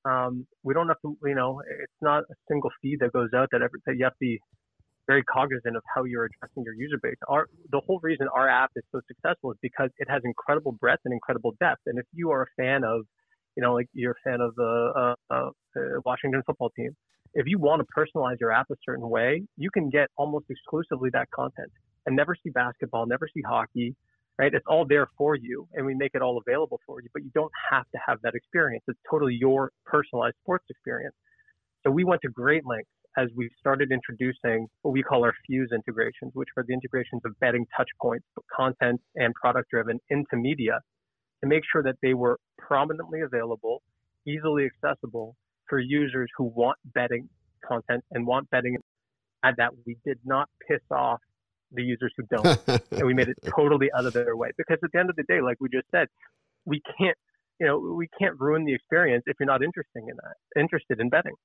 Um, 0.06 0.46
we 0.64 0.74
don't 0.74 0.88
have 0.88 1.00
to, 1.06 1.16
you 1.24 1.36
know, 1.36 1.62
it's 1.84 2.02
not 2.02 2.24
a 2.24 2.36
single 2.50 2.72
feed 2.82 2.98
that 3.00 3.14
goes 3.14 3.30
out 3.36 3.50
that, 3.52 3.62
every, 3.62 3.80
that 3.86 3.96
you 3.96 4.04
have 4.04 4.14
to 4.14 4.20
be 4.20 4.40
very 5.08 5.24
cognizant 5.24 5.78
of 5.78 5.84
how 5.94 6.04
you're 6.04 6.26
addressing 6.26 6.64
your 6.66 6.74
user 6.74 6.98
base. 7.02 7.16
Our, 7.28 7.48
the 7.72 7.82
whole 7.86 8.00
reason 8.02 8.28
our 8.34 8.50
app 8.50 8.72
is 8.76 8.84
so 8.92 9.00
successful 9.08 9.52
is 9.52 9.58
because 9.62 9.90
it 9.98 10.10
has 10.10 10.22
incredible 10.26 10.72
breadth 10.74 11.02
and 11.06 11.14
incredible 11.14 11.54
depth. 11.60 11.82
And 11.86 12.00
if 12.00 12.06
you 12.14 12.32
are 12.32 12.44
a 12.44 12.62
fan 12.62 12.84
of, 12.84 13.06
you 13.56 13.64
know, 13.64 13.74
like 13.74 13.88
you're 13.94 14.12
a 14.12 14.30
fan 14.30 14.42
of 14.42 14.56
the 14.56 15.16
uh, 15.32 15.34
uh, 15.34 15.50
Washington 16.06 16.42
football 16.46 16.72
team, 16.76 16.96
if 17.34 17.48
you 17.48 17.58
want 17.58 17.82
to 17.82 17.88
personalize 17.98 18.40
your 18.40 18.52
app 18.52 18.68
a 18.72 18.76
certain 18.86 19.10
way, 19.10 19.44
you 19.58 19.70
can 19.72 19.90
get 19.90 20.10
almost 20.18 20.46
exclusively 20.50 21.10
that 21.14 21.30
content 21.32 21.72
and 22.06 22.16
never 22.16 22.36
see 22.44 22.50
basketball, 22.50 23.06
never 23.08 23.28
see 23.34 23.42
hockey, 23.42 23.96
right? 24.38 24.54
It's 24.54 24.66
all 24.68 24.86
there 24.88 25.08
for 25.18 25.36
you 25.36 25.68
and 25.74 25.86
we 25.86 25.96
make 25.96 26.12
it 26.14 26.22
all 26.22 26.40
available 26.46 26.80
for 26.86 27.02
you, 27.02 27.10
but 27.14 27.24
you 27.24 27.32
don't 27.34 27.52
have 27.72 27.86
to 27.92 28.00
have 28.06 28.20
that 28.24 28.36
experience. 28.36 28.84
It's 28.88 29.00
totally 29.10 29.36
your 29.40 29.72
personalized 29.86 30.36
sports 30.44 30.66
experience. 30.70 31.16
So 31.84 31.92
we 31.92 32.04
went 32.04 32.22
to 32.22 32.30
great 32.30 32.66
lengths 32.66 32.90
as 33.18 33.30
we 33.36 33.50
started 33.60 33.92
introducing 33.92 34.68
what 34.82 34.92
we 34.92 35.04
call 35.04 35.24
our 35.24 35.34
fuse 35.46 35.70
integrations, 35.74 36.32
which 36.34 36.50
are 36.58 36.64
the 36.68 36.74
integrations 36.74 37.22
of 37.26 37.40
betting 37.40 37.66
touch 37.76 37.90
points, 38.02 38.26
content 38.56 39.00
and 39.16 39.34
product 39.36 39.70
driven 39.70 40.00
into 40.10 40.36
media 40.36 40.80
to 41.44 41.50
make 41.50 41.64
sure 41.70 41.84
that 41.84 41.96
they 42.02 42.14
were 42.14 42.40
prominently 42.58 43.22
available, 43.22 43.82
easily 44.26 44.66
accessible 44.66 45.36
for 45.68 45.78
users 45.78 46.30
who 46.38 46.46
want 46.46 46.78
betting 46.94 47.28
content 47.68 48.04
and 48.12 48.26
want 48.26 48.50
betting 48.50 48.78
and 49.44 49.56
that 49.58 49.72
we 49.86 49.98
did 50.06 50.18
not 50.24 50.48
piss 50.68 50.80
off 50.90 51.20
the 51.74 51.84
users 51.84 52.14
who 52.16 52.24
don't. 52.34 52.60
and 52.92 53.06
we 53.06 53.14
made 53.14 53.28
it 53.28 53.38
totally 53.56 53.90
out 53.98 54.06
of 54.06 54.14
their 54.14 54.38
way. 54.38 54.52
Because 54.58 54.78
at 54.84 54.90
the 54.94 55.00
end 55.00 55.10
of 55.10 55.18
the 55.18 55.24
day, 55.24 55.42
like 55.42 55.58
we 55.60 55.68
just 55.70 55.88
said, 55.92 56.08
we 56.66 56.82
can't 56.98 57.18
you 57.60 57.68
know, 57.68 57.78
we 57.78 58.08
can't 58.20 58.40
ruin 58.40 58.66
the 58.66 58.74
experience 58.74 59.24
if 59.28 59.38
you're 59.40 59.48
not 59.48 59.64
interested 59.64 60.00
in 60.00 60.16
that, 60.16 60.60
interested 60.60 61.00
in 61.00 61.10
betting 61.10 61.36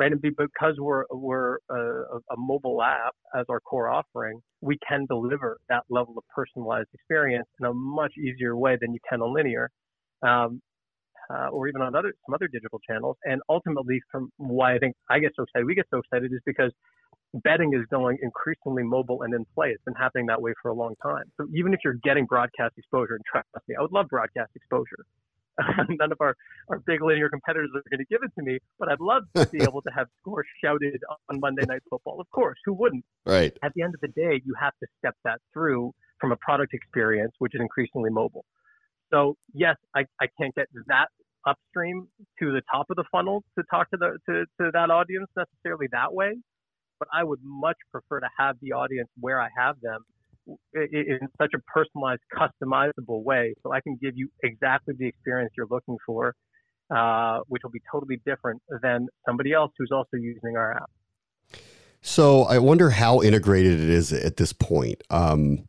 right? 0.00 0.12
And 0.12 0.20
because 0.22 0.74
we're 0.78 1.04
we're 1.10 1.58
a, 1.68 2.16
a, 2.30 2.36
mobile 2.38 2.82
app 2.82 3.14
as 3.38 3.44
our 3.50 3.60
core 3.60 3.90
offering, 3.90 4.40
we 4.62 4.78
can 4.88 5.04
deliver 5.06 5.58
that 5.68 5.82
level 5.90 6.14
of 6.16 6.24
personalized 6.34 6.88
experience 6.94 7.46
in 7.60 7.66
a 7.66 7.74
much 7.74 8.14
easier 8.18 8.56
way 8.56 8.78
than 8.80 8.94
you 8.94 8.98
can 9.08 9.20
on 9.20 9.34
linear, 9.34 9.70
um, 10.22 10.62
uh, 11.30 11.48
or 11.48 11.68
even 11.68 11.82
on 11.82 11.94
other 11.94 12.14
some 12.26 12.34
other 12.34 12.48
digital 12.48 12.80
channels. 12.88 13.16
And 13.24 13.42
ultimately, 13.50 14.00
from 14.10 14.30
why 14.38 14.74
I 14.74 14.78
think 14.78 14.96
I 15.10 15.18
get 15.18 15.32
so 15.36 15.42
excited, 15.42 15.66
we 15.66 15.74
get 15.74 15.86
so 15.90 15.98
excited, 15.98 16.32
is 16.32 16.40
because 16.46 16.72
betting 17.44 17.74
is 17.74 17.84
going 17.90 18.16
increasingly 18.22 18.82
mobile 18.82 19.22
and 19.22 19.34
in 19.34 19.44
play. 19.54 19.68
It's 19.68 19.84
been 19.84 19.94
happening 19.94 20.26
that 20.26 20.40
way 20.40 20.52
for 20.62 20.70
a 20.70 20.74
long 20.74 20.94
time. 21.02 21.24
So 21.36 21.46
even 21.54 21.74
if 21.74 21.80
you're 21.84 22.00
getting 22.02 22.24
broadcast 22.24 22.72
exposure, 22.78 23.16
and 23.16 23.24
trust 23.30 23.68
me, 23.68 23.74
I 23.78 23.82
would 23.82 23.92
love 23.92 24.08
broadcast 24.08 24.50
exposure. 24.56 25.04
none 25.88 26.12
of 26.12 26.18
our, 26.20 26.34
our 26.68 26.78
big 26.80 27.02
linear 27.02 27.28
competitors 27.28 27.70
are 27.74 27.82
going 27.90 27.98
to 27.98 28.04
give 28.10 28.20
it 28.22 28.32
to 28.38 28.44
me, 28.44 28.58
but 28.78 28.90
I'd 28.90 29.00
love 29.00 29.24
to 29.34 29.46
be 29.46 29.62
able 29.62 29.82
to 29.82 29.90
have 29.90 30.06
scores 30.20 30.46
shouted 30.62 31.00
on 31.28 31.40
Monday 31.40 31.64
Night 31.66 31.82
Football. 31.88 32.20
Of 32.20 32.30
course, 32.30 32.58
who 32.64 32.74
wouldn't? 32.74 33.04
Right. 33.26 33.56
At 33.62 33.72
the 33.74 33.82
end 33.82 33.94
of 33.94 34.00
the 34.00 34.08
day, 34.08 34.40
you 34.44 34.54
have 34.60 34.72
to 34.80 34.86
step 34.98 35.14
that 35.24 35.40
through 35.52 35.92
from 36.20 36.32
a 36.32 36.36
product 36.36 36.74
experience, 36.74 37.32
which 37.38 37.54
is 37.54 37.60
increasingly 37.60 38.10
mobile. 38.10 38.44
So 39.12 39.36
yes, 39.54 39.76
I, 39.94 40.04
I 40.20 40.26
can't 40.38 40.54
get 40.54 40.66
that 40.86 41.08
upstream 41.46 42.06
to 42.38 42.52
the 42.52 42.62
top 42.70 42.86
of 42.90 42.96
the 42.96 43.04
funnel 43.10 43.42
to 43.58 43.64
talk 43.70 43.90
to 43.90 43.96
the 43.96 44.18
to, 44.26 44.44
to 44.60 44.70
that 44.72 44.90
audience 44.90 45.28
necessarily 45.36 45.86
that 45.92 46.12
way, 46.12 46.36
but 46.98 47.08
I 47.12 47.24
would 47.24 47.40
much 47.42 47.78
prefer 47.90 48.20
to 48.20 48.28
have 48.38 48.56
the 48.60 48.72
audience 48.72 49.08
where 49.18 49.40
I 49.40 49.48
have 49.56 49.80
them 49.80 50.04
in 50.74 51.18
such 51.40 51.52
a 51.54 51.58
personalized, 51.72 52.22
customizable 52.34 53.22
way. 53.22 53.54
So 53.62 53.72
I 53.72 53.80
can 53.80 53.98
give 54.00 54.12
you 54.16 54.28
exactly 54.42 54.94
the 54.98 55.06
experience 55.06 55.52
you're 55.56 55.66
looking 55.70 55.96
for, 56.06 56.34
uh, 56.94 57.40
which 57.48 57.62
will 57.62 57.70
be 57.70 57.82
totally 57.90 58.20
different 58.26 58.62
than 58.82 59.08
somebody 59.26 59.52
else 59.52 59.72
who's 59.78 59.90
also 59.92 60.16
using 60.16 60.56
our 60.56 60.76
app. 60.76 60.90
So 62.02 62.44
I 62.44 62.58
wonder 62.58 62.90
how 62.90 63.20
integrated 63.20 63.78
it 63.78 63.90
is 63.90 64.12
at 64.12 64.36
this 64.36 64.52
point. 64.52 65.02
Um, 65.10 65.66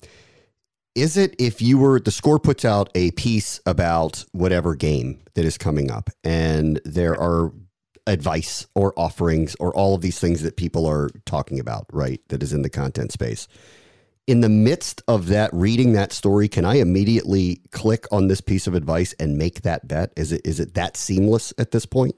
is 0.95 1.17
it 1.17 1.35
if 1.39 1.61
you 1.61 1.77
were 1.77 1.99
the 1.99 2.11
score 2.11 2.39
puts 2.39 2.65
out 2.65 2.89
a 2.95 3.11
piece 3.11 3.59
about 3.65 4.25
whatever 4.31 4.75
game 4.75 5.21
that 5.35 5.45
is 5.45 5.57
coming 5.57 5.89
up, 5.89 6.09
and 6.23 6.81
there 6.83 7.19
are 7.19 7.51
advice 8.07 8.67
or 8.75 8.97
offerings 8.97 9.55
or 9.59 9.73
all 9.75 9.93
of 9.93 10.01
these 10.01 10.19
things 10.19 10.41
that 10.41 10.57
people 10.57 10.85
are 10.85 11.09
talking 11.25 11.59
about, 11.59 11.85
right? 11.93 12.19
That 12.29 12.43
is 12.43 12.51
in 12.51 12.61
the 12.61 12.69
content 12.69 13.11
space 13.11 13.47
in 14.27 14.41
the 14.41 14.49
midst 14.49 15.01
of 15.07 15.27
that 15.27 15.49
reading 15.53 15.93
that 15.93 16.13
story 16.13 16.47
can 16.47 16.63
i 16.63 16.75
immediately 16.75 17.61
click 17.71 18.05
on 18.11 18.27
this 18.27 18.41
piece 18.41 18.67
of 18.67 18.75
advice 18.75 19.13
and 19.19 19.37
make 19.37 19.61
that 19.61 19.87
bet? 19.87 20.11
Is 20.15 20.31
it 20.31 20.41
is 20.45 20.59
it 20.59 20.73
that 20.75 20.97
seamless 20.97 21.53
at 21.57 21.71
this 21.71 21.85
point? 21.85 22.15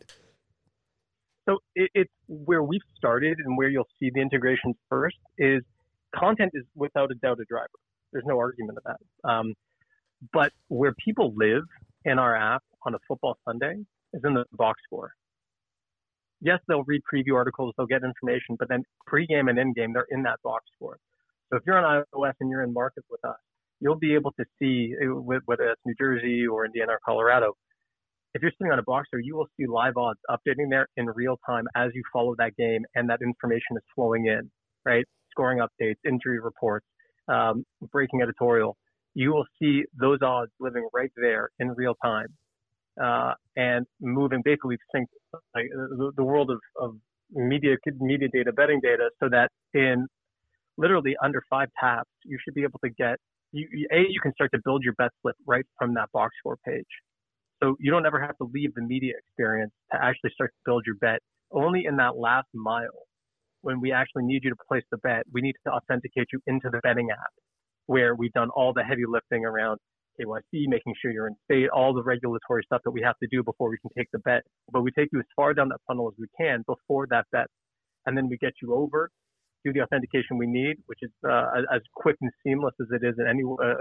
So 1.47 1.59
it, 1.75 1.89
it's 1.93 2.13
where 2.27 2.63
we've 2.63 2.81
started 2.95 3.37
and 3.43 3.57
where 3.57 3.69
you'll 3.69 3.87
see 3.99 4.09
the 4.13 4.21
integrations 4.21 4.75
first 4.89 5.17
is 5.37 5.61
content 6.15 6.51
is 6.53 6.63
without 6.75 7.11
a 7.11 7.15
doubt 7.15 7.39
a 7.39 7.45
driver. 7.45 7.67
There's 8.11 8.25
no 8.25 8.37
argument 8.37 8.77
of 8.77 8.83
that 8.83 9.29
um, 9.29 9.53
but 10.31 10.51
where 10.67 10.93
people 11.03 11.33
live 11.35 11.63
in 12.05 12.19
our 12.19 12.35
app 12.35 12.63
on 12.85 12.95
a 12.95 12.99
football 13.07 13.37
sunday 13.45 13.75
is 14.13 14.21
in 14.23 14.33
the 14.33 14.45
box 14.53 14.81
score. 14.85 15.13
Yes 16.41 16.59
they'll 16.67 16.83
read 16.83 17.01
preview 17.11 17.35
articles 17.35 17.73
they'll 17.77 17.87
get 17.87 18.03
information 18.03 18.55
but 18.59 18.67
then 18.67 18.83
pregame 19.09 19.49
and 19.49 19.57
endgame 19.57 19.93
they're 19.93 20.07
in 20.09 20.23
that 20.23 20.41
box 20.43 20.65
score 20.75 20.97
so 21.53 21.57
if 21.57 21.63
you're 21.67 21.77
on 21.77 22.03
iOS 22.15 22.33
and 22.39 22.49
you're 22.49 22.63
in 22.63 22.73
market 22.73 23.03
with 23.11 23.23
us, 23.23 23.37
you'll 23.79 23.99
be 23.99 24.15
able 24.15 24.31
to 24.39 24.45
see 24.59 24.95
uh, 24.99 25.05
whether 25.45 25.69
it's 25.69 25.81
New 25.85 25.93
Jersey 25.99 26.47
or 26.47 26.65
Indiana 26.65 26.93
or 26.93 26.99
Colorado. 27.05 27.53
If 28.33 28.41
you're 28.41 28.51
sitting 28.57 28.71
on 28.71 28.79
a 28.79 28.83
box 28.83 29.07
score, 29.09 29.19
you 29.19 29.35
will 29.35 29.45
see 29.55 29.67
live 29.67 29.95
odds 29.95 30.19
updating 30.31 30.71
there 30.71 30.87
in 30.97 31.05
real 31.05 31.37
time 31.47 31.65
as 31.75 31.91
you 31.93 32.01
follow 32.11 32.33
that 32.39 32.55
game, 32.57 32.81
and 32.95 33.07
that 33.11 33.19
information 33.21 33.77
is 33.77 33.83
flowing 33.93 34.25
in, 34.25 34.49
right? 34.83 35.05
Scoring 35.29 35.59
updates, 35.59 35.97
injury 36.07 36.39
reports, 36.39 36.87
um, 37.27 37.63
breaking 37.91 38.23
editorial. 38.23 38.75
You 39.13 39.31
will 39.31 39.45
see 39.61 39.83
those 39.99 40.17
odds 40.23 40.49
living 40.59 40.87
right 40.91 41.11
there 41.15 41.49
in 41.59 41.69
real 41.75 41.93
time, 42.03 42.29
uh, 42.99 43.33
and 43.55 43.85
moving 44.01 44.41
basically 44.43 44.77
sync 44.91 45.07
like, 45.53 45.65
the, 45.71 46.13
the 46.15 46.23
world 46.23 46.49
of, 46.49 46.57
of 46.81 46.95
media 47.29 47.75
media 47.99 48.27
data, 48.33 48.51
betting 48.51 48.79
data, 48.81 49.11
so 49.21 49.29
that 49.29 49.49
in 49.75 50.07
literally 50.77 51.15
under 51.23 51.43
five 51.49 51.69
taps, 51.79 52.09
you 52.23 52.37
should 52.43 52.53
be 52.53 52.63
able 52.63 52.79
to 52.83 52.89
get 52.89 53.17
you, 53.53 53.87
a 53.91 53.99
you 54.09 54.19
can 54.21 54.33
start 54.33 54.51
to 54.53 54.59
build 54.65 54.83
your 54.83 54.93
bet 54.93 55.11
slip 55.21 55.35
right 55.47 55.65
from 55.77 55.93
that 55.93 56.11
box 56.11 56.35
score 56.39 56.57
page. 56.65 56.85
So 57.61 57.75
you 57.79 57.91
don't 57.91 58.05
ever 58.05 58.19
have 58.19 58.35
to 58.37 58.49
leave 58.53 58.73
the 58.73 58.81
media 58.81 59.13
experience 59.17 59.71
to 59.91 60.03
actually 60.03 60.31
start 60.33 60.51
to 60.51 60.61
build 60.65 60.83
your 60.85 60.95
bet. 60.95 61.19
Only 61.51 61.85
in 61.85 61.95
that 61.97 62.17
last 62.17 62.47
mile, 62.53 63.07
when 63.61 63.79
we 63.79 63.91
actually 63.91 64.23
need 64.23 64.43
you 64.43 64.49
to 64.49 64.55
place 64.67 64.83
the 64.91 64.97
bet, 64.97 65.23
we 65.31 65.41
need 65.41 65.53
to 65.65 65.71
authenticate 65.71 66.27
you 66.33 66.39
into 66.47 66.69
the 66.69 66.79
betting 66.83 67.09
app, 67.11 67.31
where 67.85 68.15
we've 68.15 68.33
done 68.33 68.49
all 68.49 68.73
the 68.73 68.83
heavy 68.83 69.03
lifting 69.07 69.45
around 69.45 69.77
KYC, 70.19 70.67
making 70.67 70.93
sure 71.01 71.11
you're 71.11 71.27
in 71.27 71.35
state, 71.45 71.69
all 71.69 71.93
the 71.93 72.03
regulatory 72.03 72.63
stuff 72.65 72.81
that 72.83 72.91
we 72.91 73.01
have 73.01 73.15
to 73.21 73.27
do 73.31 73.43
before 73.43 73.69
we 73.69 73.77
can 73.77 73.91
take 73.97 74.07
the 74.11 74.19
bet. 74.19 74.41
But 74.71 74.81
we 74.81 74.91
take 74.91 75.09
you 75.13 75.19
as 75.19 75.25
far 75.35 75.53
down 75.53 75.69
that 75.69 75.79
funnel 75.87 76.07
as 76.07 76.15
we 76.19 76.27
can 76.39 76.63
before 76.67 77.07
that 77.11 77.25
bet, 77.31 77.47
and 78.05 78.17
then 78.17 78.27
we 78.27 78.37
get 78.37 78.53
you 78.61 78.73
over 78.73 79.09
do 79.63 79.73
the 79.73 79.81
authentication 79.81 80.37
we 80.37 80.47
need, 80.47 80.77
which 80.87 80.99
is 81.01 81.11
uh, 81.27 81.61
as 81.73 81.81
quick 81.95 82.15
and 82.21 82.31
seamless 82.43 82.73
as 82.81 82.87
it 82.91 83.05
is 83.05 83.15
in 83.17 83.27
any 83.27 83.43
uh, 83.43 83.73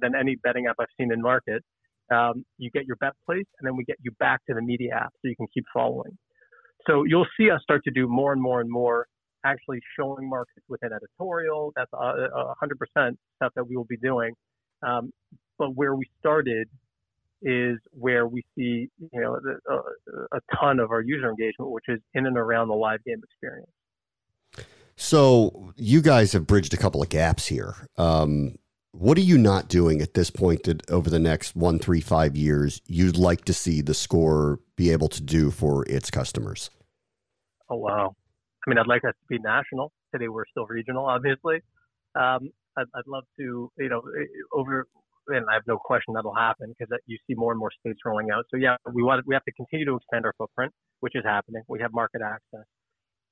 than 0.00 0.14
any 0.14 0.36
betting 0.36 0.66
app 0.66 0.76
I've 0.80 0.86
seen 0.98 1.12
in 1.12 1.20
market. 1.20 1.62
Um, 2.10 2.44
you 2.56 2.70
get 2.70 2.86
your 2.86 2.96
bet 2.96 3.12
placed, 3.26 3.48
and 3.58 3.66
then 3.66 3.76
we 3.76 3.84
get 3.84 3.96
you 4.02 4.10
back 4.18 4.40
to 4.46 4.54
the 4.54 4.62
media 4.62 4.94
app 4.94 5.12
so 5.20 5.28
you 5.28 5.36
can 5.36 5.46
keep 5.52 5.64
following. 5.74 6.16
So 6.86 7.04
you'll 7.04 7.26
see 7.38 7.50
us 7.50 7.60
start 7.62 7.84
to 7.84 7.90
do 7.90 8.08
more 8.08 8.32
and 8.32 8.40
more 8.40 8.60
and 8.60 8.70
more, 8.70 9.06
actually 9.44 9.80
showing 9.98 10.28
markets 10.28 10.64
within 10.68 10.90
editorial. 10.92 11.72
That's 11.76 11.92
a 11.92 12.54
hundred 12.58 12.78
percent 12.78 13.18
stuff 13.36 13.52
that 13.56 13.68
we 13.68 13.76
will 13.76 13.84
be 13.84 13.98
doing. 13.98 14.34
Um, 14.82 15.12
but 15.58 15.74
where 15.74 15.94
we 15.94 16.06
started 16.20 16.68
is 17.42 17.78
where 17.92 18.26
we 18.26 18.42
see, 18.56 18.88
you 18.98 19.20
know, 19.20 19.38
a, 19.68 20.36
a 20.36 20.40
ton 20.58 20.80
of 20.80 20.90
our 20.90 21.00
user 21.00 21.28
engagement, 21.28 21.70
which 21.70 21.84
is 21.88 22.00
in 22.14 22.26
and 22.26 22.36
around 22.36 22.68
the 22.68 22.74
live 22.74 23.04
game 23.04 23.20
experience. 23.22 23.70
So 25.00 25.72
you 25.76 26.02
guys 26.02 26.32
have 26.32 26.44
bridged 26.44 26.74
a 26.74 26.76
couple 26.76 27.00
of 27.00 27.08
gaps 27.08 27.46
here. 27.46 27.86
Um, 27.96 28.56
what 28.90 29.16
are 29.16 29.22
you 29.22 29.38
not 29.38 29.68
doing 29.68 30.02
at 30.02 30.14
this 30.14 30.28
point 30.28 30.64
that 30.64 30.90
over 30.90 31.08
the 31.08 31.20
next 31.20 31.54
one, 31.54 31.78
three, 31.78 32.00
five 32.00 32.36
years 32.36 32.82
you'd 32.84 33.16
like 33.16 33.44
to 33.44 33.52
see 33.52 33.80
the 33.80 33.94
score 33.94 34.58
be 34.76 34.90
able 34.90 35.08
to 35.10 35.22
do 35.22 35.52
for 35.52 35.86
its 35.88 36.10
customers? 36.10 36.68
Oh 37.70 37.76
wow! 37.76 38.16
I 38.66 38.70
mean, 38.70 38.76
I'd 38.76 38.88
like 38.88 39.04
us 39.04 39.12
to 39.12 39.26
be 39.28 39.38
national. 39.38 39.92
Today 40.12 40.26
we're 40.26 40.46
still 40.50 40.66
regional, 40.66 41.06
obviously. 41.06 41.60
Um, 42.16 42.50
I'd, 42.76 42.86
I'd, 42.92 43.06
love 43.06 43.24
to, 43.38 43.70
you 43.78 43.88
know, 43.88 44.02
over 44.52 44.88
and 45.28 45.46
I 45.48 45.54
have 45.54 45.62
no 45.68 45.78
question 45.78 46.14
that'll 46.14 46.34
happen 46.34 46.74
because 46.76 46.92
you 47.06 47.18
see 47.28 47.34
more 47.36 47.52
and 47.52 47.60
more 47.60 47.70
states 47.78 48.00
rolling 48.04 48.30
out. 48.32 48.46
So 48.50 48.56
yeah, 48.56 48.76
we 48.92 49.04
want 49.04 49.24
we 49.28 49.34
have 49.36 49.44
to 49.44 49.52
continue 49.52 49.86
to 49.86 49.94
expand 49.94 50.24
our 50.24 50.34
footprint, 50.38 50.72
which 50.98 51.14
is 51.14 51.22
happening. 51.24 51.62
We 51.68 51.80
have 51.82 51.92
market 51.92 52.20
access 52.20 52.66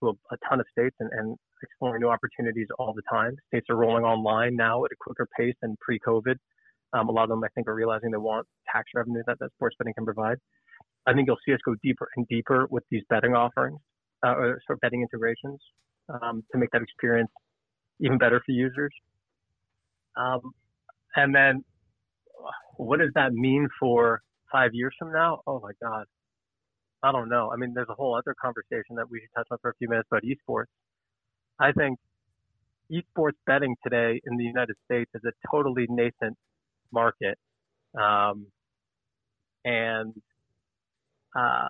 to 0.01 0.09
a, 0.09 0.13
a 0.35 0.37
ton 0.49 0.61
of 0.61 0.67
states 0.71 0.97
and, 1.01 1.11
and 1.13 1.37
exploring 1.63 2.01
new 2.01 2.09
opportunities 2.09 2.69
all 2.79 2.93
the 2.95 3.03
time. 3.11 3.37
States 3.49 3.67
are 3.71 3.77
rolling 3.77 4.05
online 4.05 4.57
now 4.57 4.85
at 4.85 4.93
a 4.93 4.97
quicker 5.01 5.29
pace 5.39 5.55
than 5.63 5.77
pre-COVID. 5.81 6.37
Um, 6.93 7.09
a 7.09 7.13
lot 7.13 7.25
of 7.25 7.31
them, 7.31 7.43
I 7.45 7.49
think, 7.55 7.69
are 7.69 7.75
realizing 7.75 8.11
they 8.11 8.17
want 8.19 8.47
tax 8.71 8.91
revenue 8.95 9.23
that, 9.27 9.39
that 9.41 9.51
sports 9.55 9.77
betting 9.79 9.95
can 9.95 10.05
provide. 10.05 10.39
I 11.07 11.13
think 11.13 11.27
you'll 11.27 11.39
see 11.47 11.53
us 11.53 11.61
go 11.65 11.75
deeper 11.83 12.09
and 12.17 12.27
deeper 12.29 12.67
with 12.71 12.85
these 12.91 13.03
betting 13.09 13.35
offerings, 13.35 13.79
uh, 14.25 14.31
or 14.31 14.61
sort 14.67 14.77
of 14.77 14.81
betting 14.81 15.03
integrations, 15.03 15.61
um, 16.09 16.43
to 16.53 16.59
make 16.59 16.71
that 16.73 16.83
experience 16.83 17.31
even 18.01 18.19
better 18.19 18.41
for 18.45 18.53
users. 18.53 18.93
Um, 20.17 20.53
and 21.17 21.35
then, 21.35 21.65
what 22.77 22.99
does 23.01 23.11
that 23.15 23.33
mean 23.33 23.69
for 23.81 24.21
five 24.51 24.71
years 24.75 24.95
from 24.99 25.13
now? 25.13 25.41
Oh 25.47 25.61
my 25.61 25.73
God, 25.83 26.07
I 27.07 27.13
don't 27.13 27.29
know. 27.29 27.53
I 27.53 27.57
mean, 27.57 27.73
there's 27.73 27.89
a 27.89 27.95
whole 27.95 28.17
other 28.17 28.35
conversation 28.41 28.97
that 28.97 29.09
we 29.09 29.21
should 29.21 29.31
touch 29.37 29.47
on 29.53 29.59
for 29.63 29.71
a 29.71 29.75
few 29.79 29.89
minutes 29.89 30.09
about 30.11 30.25
esports. 30.25 30.67
I 31.61 31.71
think 31.71 32.01
esports 32.91 33.39
betting 33.47 33.77
today 33.85 34.21
in 34.27 34.37
the 34.37 34.43
United 34.43 34.75
States 34.85 35.09
is 35.15 35.23
a 35.25 35.31
totally 35.49 35.87
nascent 35.89 36.37
market. 36.93 37.39
Um, 37.97 38.49
and 39.65 40.15
uh, 41.39 41.69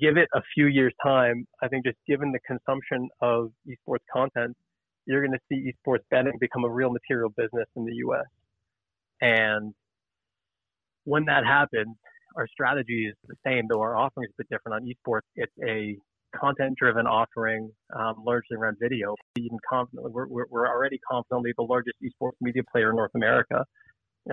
give 0.00 0.16
it 0.16 0.28
a 0.34 0.40
few 0.54 0.68
years' 0.68 0.94
time, 1.04 1.46
I 1.62 1.68
think 1.68 1.84
just 1.84 1.98
given 2.08 2.32
the 2.32 2.40
consumption 2.46 3.10
of 3.20 3.52
esports 3.68 4.06
content, 4.10 4.56
you're 5.04 5.20
going 5.20 5.38
to 5.38 5.44
see 5.50 5.70
esports 5.70 6.04
betting 6.10 6.32
become 6.40 6.64
a 6.64 6.70
real 6.70 6.90
material 6.90 7.28
business 7.28 7.66
in 7.76 7.84
the 7.84 7.94
U.S. 7.96 8.24
And 9.20 9.74
when 11.04 11.26
that 11.26 11.44
happens, 11.44 11.96
our 12.36 12.46
strategy 12.48 13.06
is 13.06 13.14
the 13.26 13.36
same, 13.46 13.66
though 13.68 13.80
our 13.80 13.96
offering 13.96 14.26
is 14.26 14.34
a 14.38 14.42
bit 14.42 14.48
different 14.50 14.76
on 14.76 14.88
esports. 14.88 15.26
It's 15.36 15.52
a 15.66 15.96
content-driven 16.38 17.06
offering, 17.06 17.70
um, 17.96 18.16
largely 18.26 18.56
around 18.56 18.76
video. 18.80 19.14
Even 19.38 19.58
confidently, 19.68 20.10
we're, 20.12 20.26
we're, 20.50 20.66
already 20.66 20.98
confidently 21.08 21.52
the 21.56 21.62
largest 21.62 21.96
esports 22.02 22.32
media 22.40 22.62
player 22.72 22.90
in 22.90 22.96
North 22.96 23.12
America. 23.14 23.64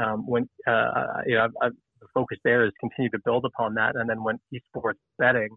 Um, 0.01 0.25
when 0.25 0.49
uh, 0.67 1.21
you 1.25 1.35
know, 1.35 1.45
I've, 1.45 1.51
I've, 1.61 1.71
the 1.99 2.07
focus 2.13 2.39
there 2.43 2.65
is 2.65 2.71
continue 2.79 3.11
to 3.11 3.19
build 3.23 3.45
upon 3.45 3.75
that, 3.75 3.95
and 3.95 4.09
then 4.09 4.23
when 4.23 4.39
esports 4.53 4.97
betting 5.19 5.49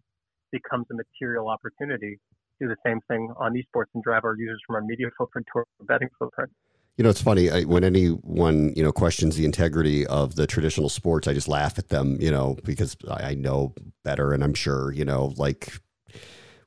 becomes 0.52 0.86
a 0.92 0.94
material 0.94 1.48
opportunity, 1.48 2.18
do 2.60 2.68
the 2.68 2.76
same 2.84 3.00
thing 3.08 3.32
on 3.38 3.54
esports 3.54 3.90
and 3.94 4.02
drive 4.04 4.24
our 4.24 4.36
users 4.36 4.60
from 4.66 4.76
our 4.76 4.82
media 4.82 5.06
footprint 5.16 5.46
to 5.52 5.60
our 5.60 5.64
betting 5.86 6.08
footprint. 6.18 6.50
You 6.96 7.04
know, 7.04 7.10
it's 7.10 7.22
funny 7.22 7.50
I, 7.50 7.62
when 7.62 7.82
anyone 7.82 8.72
you 8.76 8.82
know 8.82 8.92
questions 8.92 9.36
the 9.36 9.44
integrity 9.44 10.06
of 10.06 10.36
the 10.36 10.46
traditional 10.46 10.88
sports. 10.88 11.26
I 11.26 11.34
just 11.34 11.48
laugh 11.48 11.78
at 11.78 11.88
them, 11.88 12.18
you 12.20 12.30
know, 12.30 12.56
because 12.64 12.96
I, 13.10 13.30
I 13.30 13.34
know 13.34 13.74
better, 14.04 14.32
and 14.32 14.44
I'm 14.44 14.54
sure 14.54 14.92
you 14.92 15.04
know, 15.04 15.34
like 15.36 15.72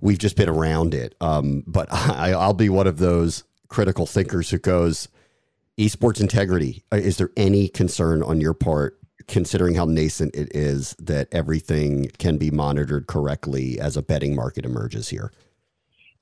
we've 0.01 0.17
just 0.17 0.35
been 0.35 0.49
around 0.49 0.93
it. 0.93 1.15
Um, 1.21 1.63
but 1.65 1.87
I, 1.91 2.33
I'll 2.33 2.53
be 2.53 2.69
one 2.69 2.87
of 2.87 2.97
those 2.97 3.43
critical 3.67 4.05
thinkers 4.05 4.49
who 4.49 4.59
goes, 4.59 5.07
esports 5.77 6.21
integrity. 6.21 6.83
Uh, 6.91 6.97
is 6.97 7.17
there 7.17 7.31
any 7.37 7.67
concern 7.67 8.23
on 8.23 8.41
your 8.41 8.53
part, 8.53 8.99
considering 9.27 9.75
how 9.75 9.85
nascent 9.85 10.35
it 10.35 10.53
is, 10.55 10.95
that 10.99 11.27
everything 11.31 12.09
can 12.17 12.37
be 12.37 12.51
monitored 12.51 13.07
correctly 13.07 13.79
as 13.79 13.97
a 13.97 14.01
betting 14.01 14.35
market 14.35 14.65
emerges 14.65 15.09
here? 15.09 15.31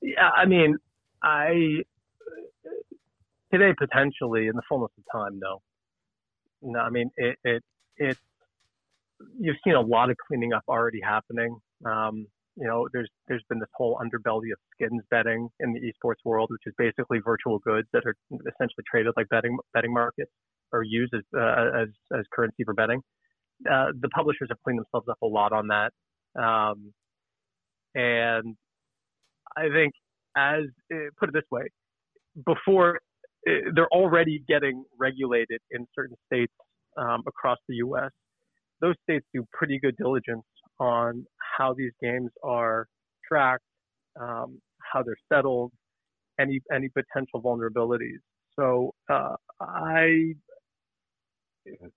Yeah, 0.00 0.30
I 0.36 0.44
mean, 0.44 0.76
I 1.22 1.82
today 3.56 3.74
potentially 3.78 4.46
in 4.48 4.56
the 4.56 4.62
fullness 4.68 4.90
of 4.98 5.04
time, 5.12 5.38
no. 5.40 5.60
No, 6.62 6.80
I 6.80 6.90
mean 6.90 7.10
it. 7.16 7.38
It. 7.44 7.62
It. 7.96 8.16
You've 9.38 9.56
seen 9.64 9.74
a 9.74 9.80
lot 9.80 10.10
of 10.10 10.16
cleaning 10.26 10.52
up 10.52 10.62
already 10.68 11.00
happening. 11.00 11.58
Um, 11.84 12.26
you 12.56 12.66
know, 12.66 12.88
there's 12.92 13.08
there's 13.28 13.44
been 13.48 13.58
this 13.58 13.68
whole 13.74 13.98
underbelly 13.98 14.52
of 14.52 14.58
skins 14.74 15.02
betting 15.10 15.48
in 15.60 15.72
the 15.72 15.80
esports 15.80 16.24
world, 16.24 16.48
which 16.50 16.62
is 16.66 16.74
basically 16.78 17.18
virtual 17.24 17.58
goods 17.58 17.86
that 17.92 18.04
are 18.06 18.14
essentially 18.30 18.84
traded 18.90 19.12
like 19.16 19.28
betting 19.28 19.58
betting 19.74 19.92
markets 19.92 20.30
or 20.72 20.82
used 20.82 21.14
as 21.14 21.22
uh, 21.36 21.82
as 21.82 21.88
as 22.18 22.24
currency 22.32 22.64
for 22.64 22.74
betting. 22.74 23.00
Uh, 23.70 23.86
the 24.00 24.08
publishers 24.08 24.48
have 24.50 24.58
cleaned 24.64 24.78
themselves 24.78 25.08
up 25.08 25.18
a 25.22 25.26
lot 25.26 25.52
on 25.52 25.68
that, 25.68 25.92
um, 26.40 26.92
and 27.94 28.56
I 29.56 29.68
think 29.68 29.92
as 30.36 30.64
uh, 30.92 31.08
put 31.18 31.30
it 31.30 31.32
this 31.32 31.44
way, 31.50 31.68
before 32.44 33.00
they're 33.44 33.88
already 33.92 34.42
getting 34.48 34.84
regulated 34.98 35.60
in 35.70 35.86
certain 35.94 36.16
states 36.26 36.52
um, 36.96 37.22
across 37.26 37.58
the 37.68 37.76
U.S. 37.76 38.10
Those 38.80 38.94
states 39.02 39.24
do 39.34 39.44
pretty 39.52 39.78
good 39.78 39.96
diligence 39.96 40.44
on 40.78 41.26
how 41.58 41.74
these 41.74 41.92
games 42.02 42.30
are 42.42 42.86
tracked, 43.26 43.64
um, 44.20 44.60
how 44.92 45.02
they're 45.02 45.16
settled, 45.32 45.72
any 46.40 46.60
any 46.72 46.88
potential 46.88 47.42
vulnerabilities. 47.42 48.20
So 48.58 48.92
uh, 49.10 49.36
I, 49.60 50.34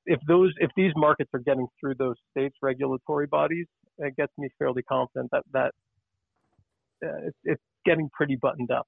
if 0.06 0.20
those 0.28 0.54
if 0.60 0.72
these 0.76 0.92
markets 0.96 1.30
are 1.34 1.40
getting 1.40 1.68
through 1.80 1.96
those 1.96 2.16
states' 2.32 2.56
regulatory 2.62 3.28
bodies, 3.28 3.68
it 3.98 4.16
gets 4.16 4.32
me 4.38 4.50
fairly 4.58 4.84
confident 4.84 5.30
that 5.32 5.44
that 5.54 5.72
uh, 7.06 7.28
it's, 7.28 7.38
it's 7.44 7.64
getting 7.86 8.10
pretty 8.14 8.38
buttoned 8.42 8.72
up. 8.72 8.88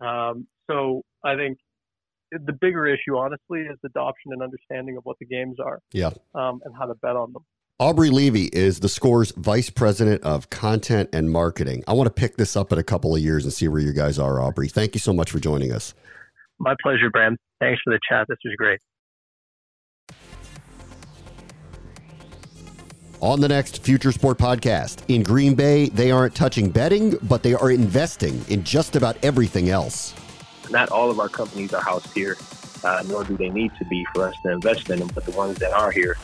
Um, 0.00 0.46
so 0.70 1.02
I 1.24 1.36
think 1.36 1.58
the 2.30 2.52
bigger 2.52 2.86
issue, 2.86 3.16
honestly, 3.16 3.60
is 3.60 3.78
adoption 3.84 4.32
and 4.32 4.42
understanding 4.42 4.96
of 4.96 5.04
what 5.04 5.16
the 5.18 5.26
games 5.26 5.56
are. 5.64 5.80
Yeah. 5.92 6.10
Um, 6.34 6.60
and 6.64 6.74
how 6.78 6.86
to 6.86 6.94
bet 6.94 7.16
on 7.16 7.32
them. 7.32 7.44
Aubrey 7.80 8.10
Levy 8.10 8.44
is 8.52 8.80
the 8.80 8.88
Score's 8.88 9.32
Vice 9.32 9.68
President 9.68 10.22
of 10.22 10.48
Content 10.48 11.10
and 11.12 11.30
Marketing. 11.30 11.82
I 11.88 11.92
want 11.92 12.06
to 12.06 12.12
pick 12.12 12.36
this 12.36 12.56
up 12.56 12.72
in 12.72 12.78
a 12.78 12.84
couple 12.84 13.14
of 13.16 13.20
years 13.20 13.42
and 13.44 13.52
see 13.52 13.66
where 13.66 13.80
you 13.80 13.92
guys 13.92 14.16
are, 14.18 14.40
Aubrey. 14.40 14.68
Thank 14.68 14.94
you 14.94 15.00
so 15.00 15.12
much 15.12 15.30
for 15.30 15.40
joining 15.40 15.72
us. 15.72 15.92
My 16.60 16.74
pleasure, 16.80 17.10
Bram. 17.10 17.36
Thanks 17.60 17.80
for 17.82 17.92
the 17.92 17.98
chat. 18.08 18.26
This 18.28 18.38
was 18.44 18.54
great. 18.56 18.78
On 23.24 23.40
the 23.40 23.48
next 23.48 23.82
Future 23.82 24.12
Sport 24.12 24.36
podcast, 24.36 24.98
in 25.08 25.22
Green 25.22 25.54
Bay, 25.54 25.88
they 25.88 26.10
aren't 26.10 26.34
touching 26.34 26.68
betting, 26.68 27.16
but 27.22 27.42
they 27.42 27.54
are 27.54 27.70
investing 27.70 28.44
in 28.50 28.62
just 28.64 28.96
about 28.96 29.16
everything 29.24 29.70
else. 29.70 30.12
Not 30.68 30.90
all 30.90 31.10
of 31.10 31.18
our 31.18 31.30
companies 31.30 31.72
are 31.72 31.80
housed 31.80 32.12
here, 32.12 32.36
uh, 32.84 33.02
nor 33.06 33.24
do 33.24 33.34
they 33.38 33.48
need 33.48 33.72
to 33.78 33.86
be 33.86 34.04
for 34.12 34.28
us 34.28 34.34
to 34.42 34.50
invest 34.50 34.90
in 34.90 34.98
them, 34.98 35.08
but 35.14 35.24
the 35.24 35.30
ones 35.30 35.56
that 35.60 35.72
are 35.72 35.90
here 35.90 36.18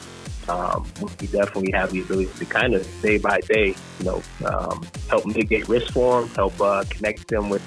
um, 0.51 0.87
we 1.19 1.27
definitely 1.29 1.73
have 1.73 1.91
the 1.91 2.03
ability 2.03 2.31
to 2.39 2.45
kind 2.45 2.75
of 2.75 2.87
day 3.01 3.17
by 3.17 3.41
day, 3.41 3.75
you 3.99 4.05
know, 4.05 4.23
um, 4.45 4.87
help 5.09 5.25
mitigate 5.25 5.71
risk 5.71 5.95
for 5.95 6.21
them, 6.21 6.29
help 6.35 6.61
uh, 6.61 6.85
connect 6.91 7.29
them 7.29 7.49
with 7.49 7.63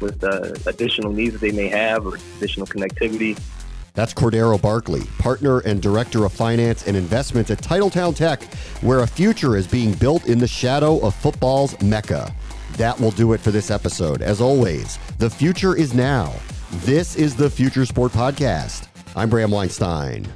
with 0.00 0.22
uh, 0.22 0.54
additional 0.66 1.10
needs 1.10 1.32
that 1.32 1.40
they 1.40 1.50
may 1.50 1.66
have 1.66 2.06
or 2.06 2.18
additional 2.36 2.66
connectivity. 2.68 3.36
That's 3.96 4.12
Cordero 4.12 4.60
Barkley, 4.60 5.04
partner 5.18 5.60
and 5.60 5.80
director 5.80 6.26
of 6.26 6.32
finance 6.32 6.86
and 6.86 6.94
investments 6.94 7.50
at 7.50 7.62
Titletown 7.62 8.14
Tech, 8.14 8.44
where 8.82 9.00
a 9.00 9.06
future 9.06 9.56
is 9.56 9.66
being 9.66 9.94
built 9.94 10.26
in 10.26 10.38
the 10.38 10.46
shadow 10.46 10.98
of 10.98 11.14
football's 11.14 11.80
mecca. 11.80 12.30
That 12.74 13.00
will 13.00 13.10
do 13.10 13.32
it 13.32 13.40
for 13.40 13.50
this 13.50 13.70
episode. 13.70 14.20
As 14.20 14.42
always, 14.42 14.98
the 15.16 15.30
future 15.30 15.74
is 15.74 15.94
now. 15.94 16.34
This 16.84 17.16
is 17.16 17.34
the 17.34 17.48
Future 17.48 17.86
Sport 17.86 18.12
Podcast. 18.12 18.88
I'm 19.16 19.30
Bram 19.30 19.50
Weinstein. 19.50 20.30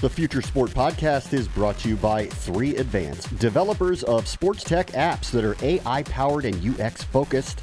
The 0.00 0.10
Future 0.10 0.42
Sport 0.42 0.70
Podcast 0.70 1.32
is 1.32 1.48
brought 1.48 1.78
to 1.78 1.88
you 1.88 1.96
by 1.96 2.26
3 2.26 2.76
Advance, 2.76 3.24
developers 3.24 4.04
of 4.04 4.28
sports 4.28 4.62
tech 4.62 4.88
apps 4.92 5.32
that 5.32 5.42
are 5.42 5.56
AI 5.62 6.04
powered 6.04 6.44
and 6.44 6.80
UX 6.80 7.02
focused. 7.02 7.62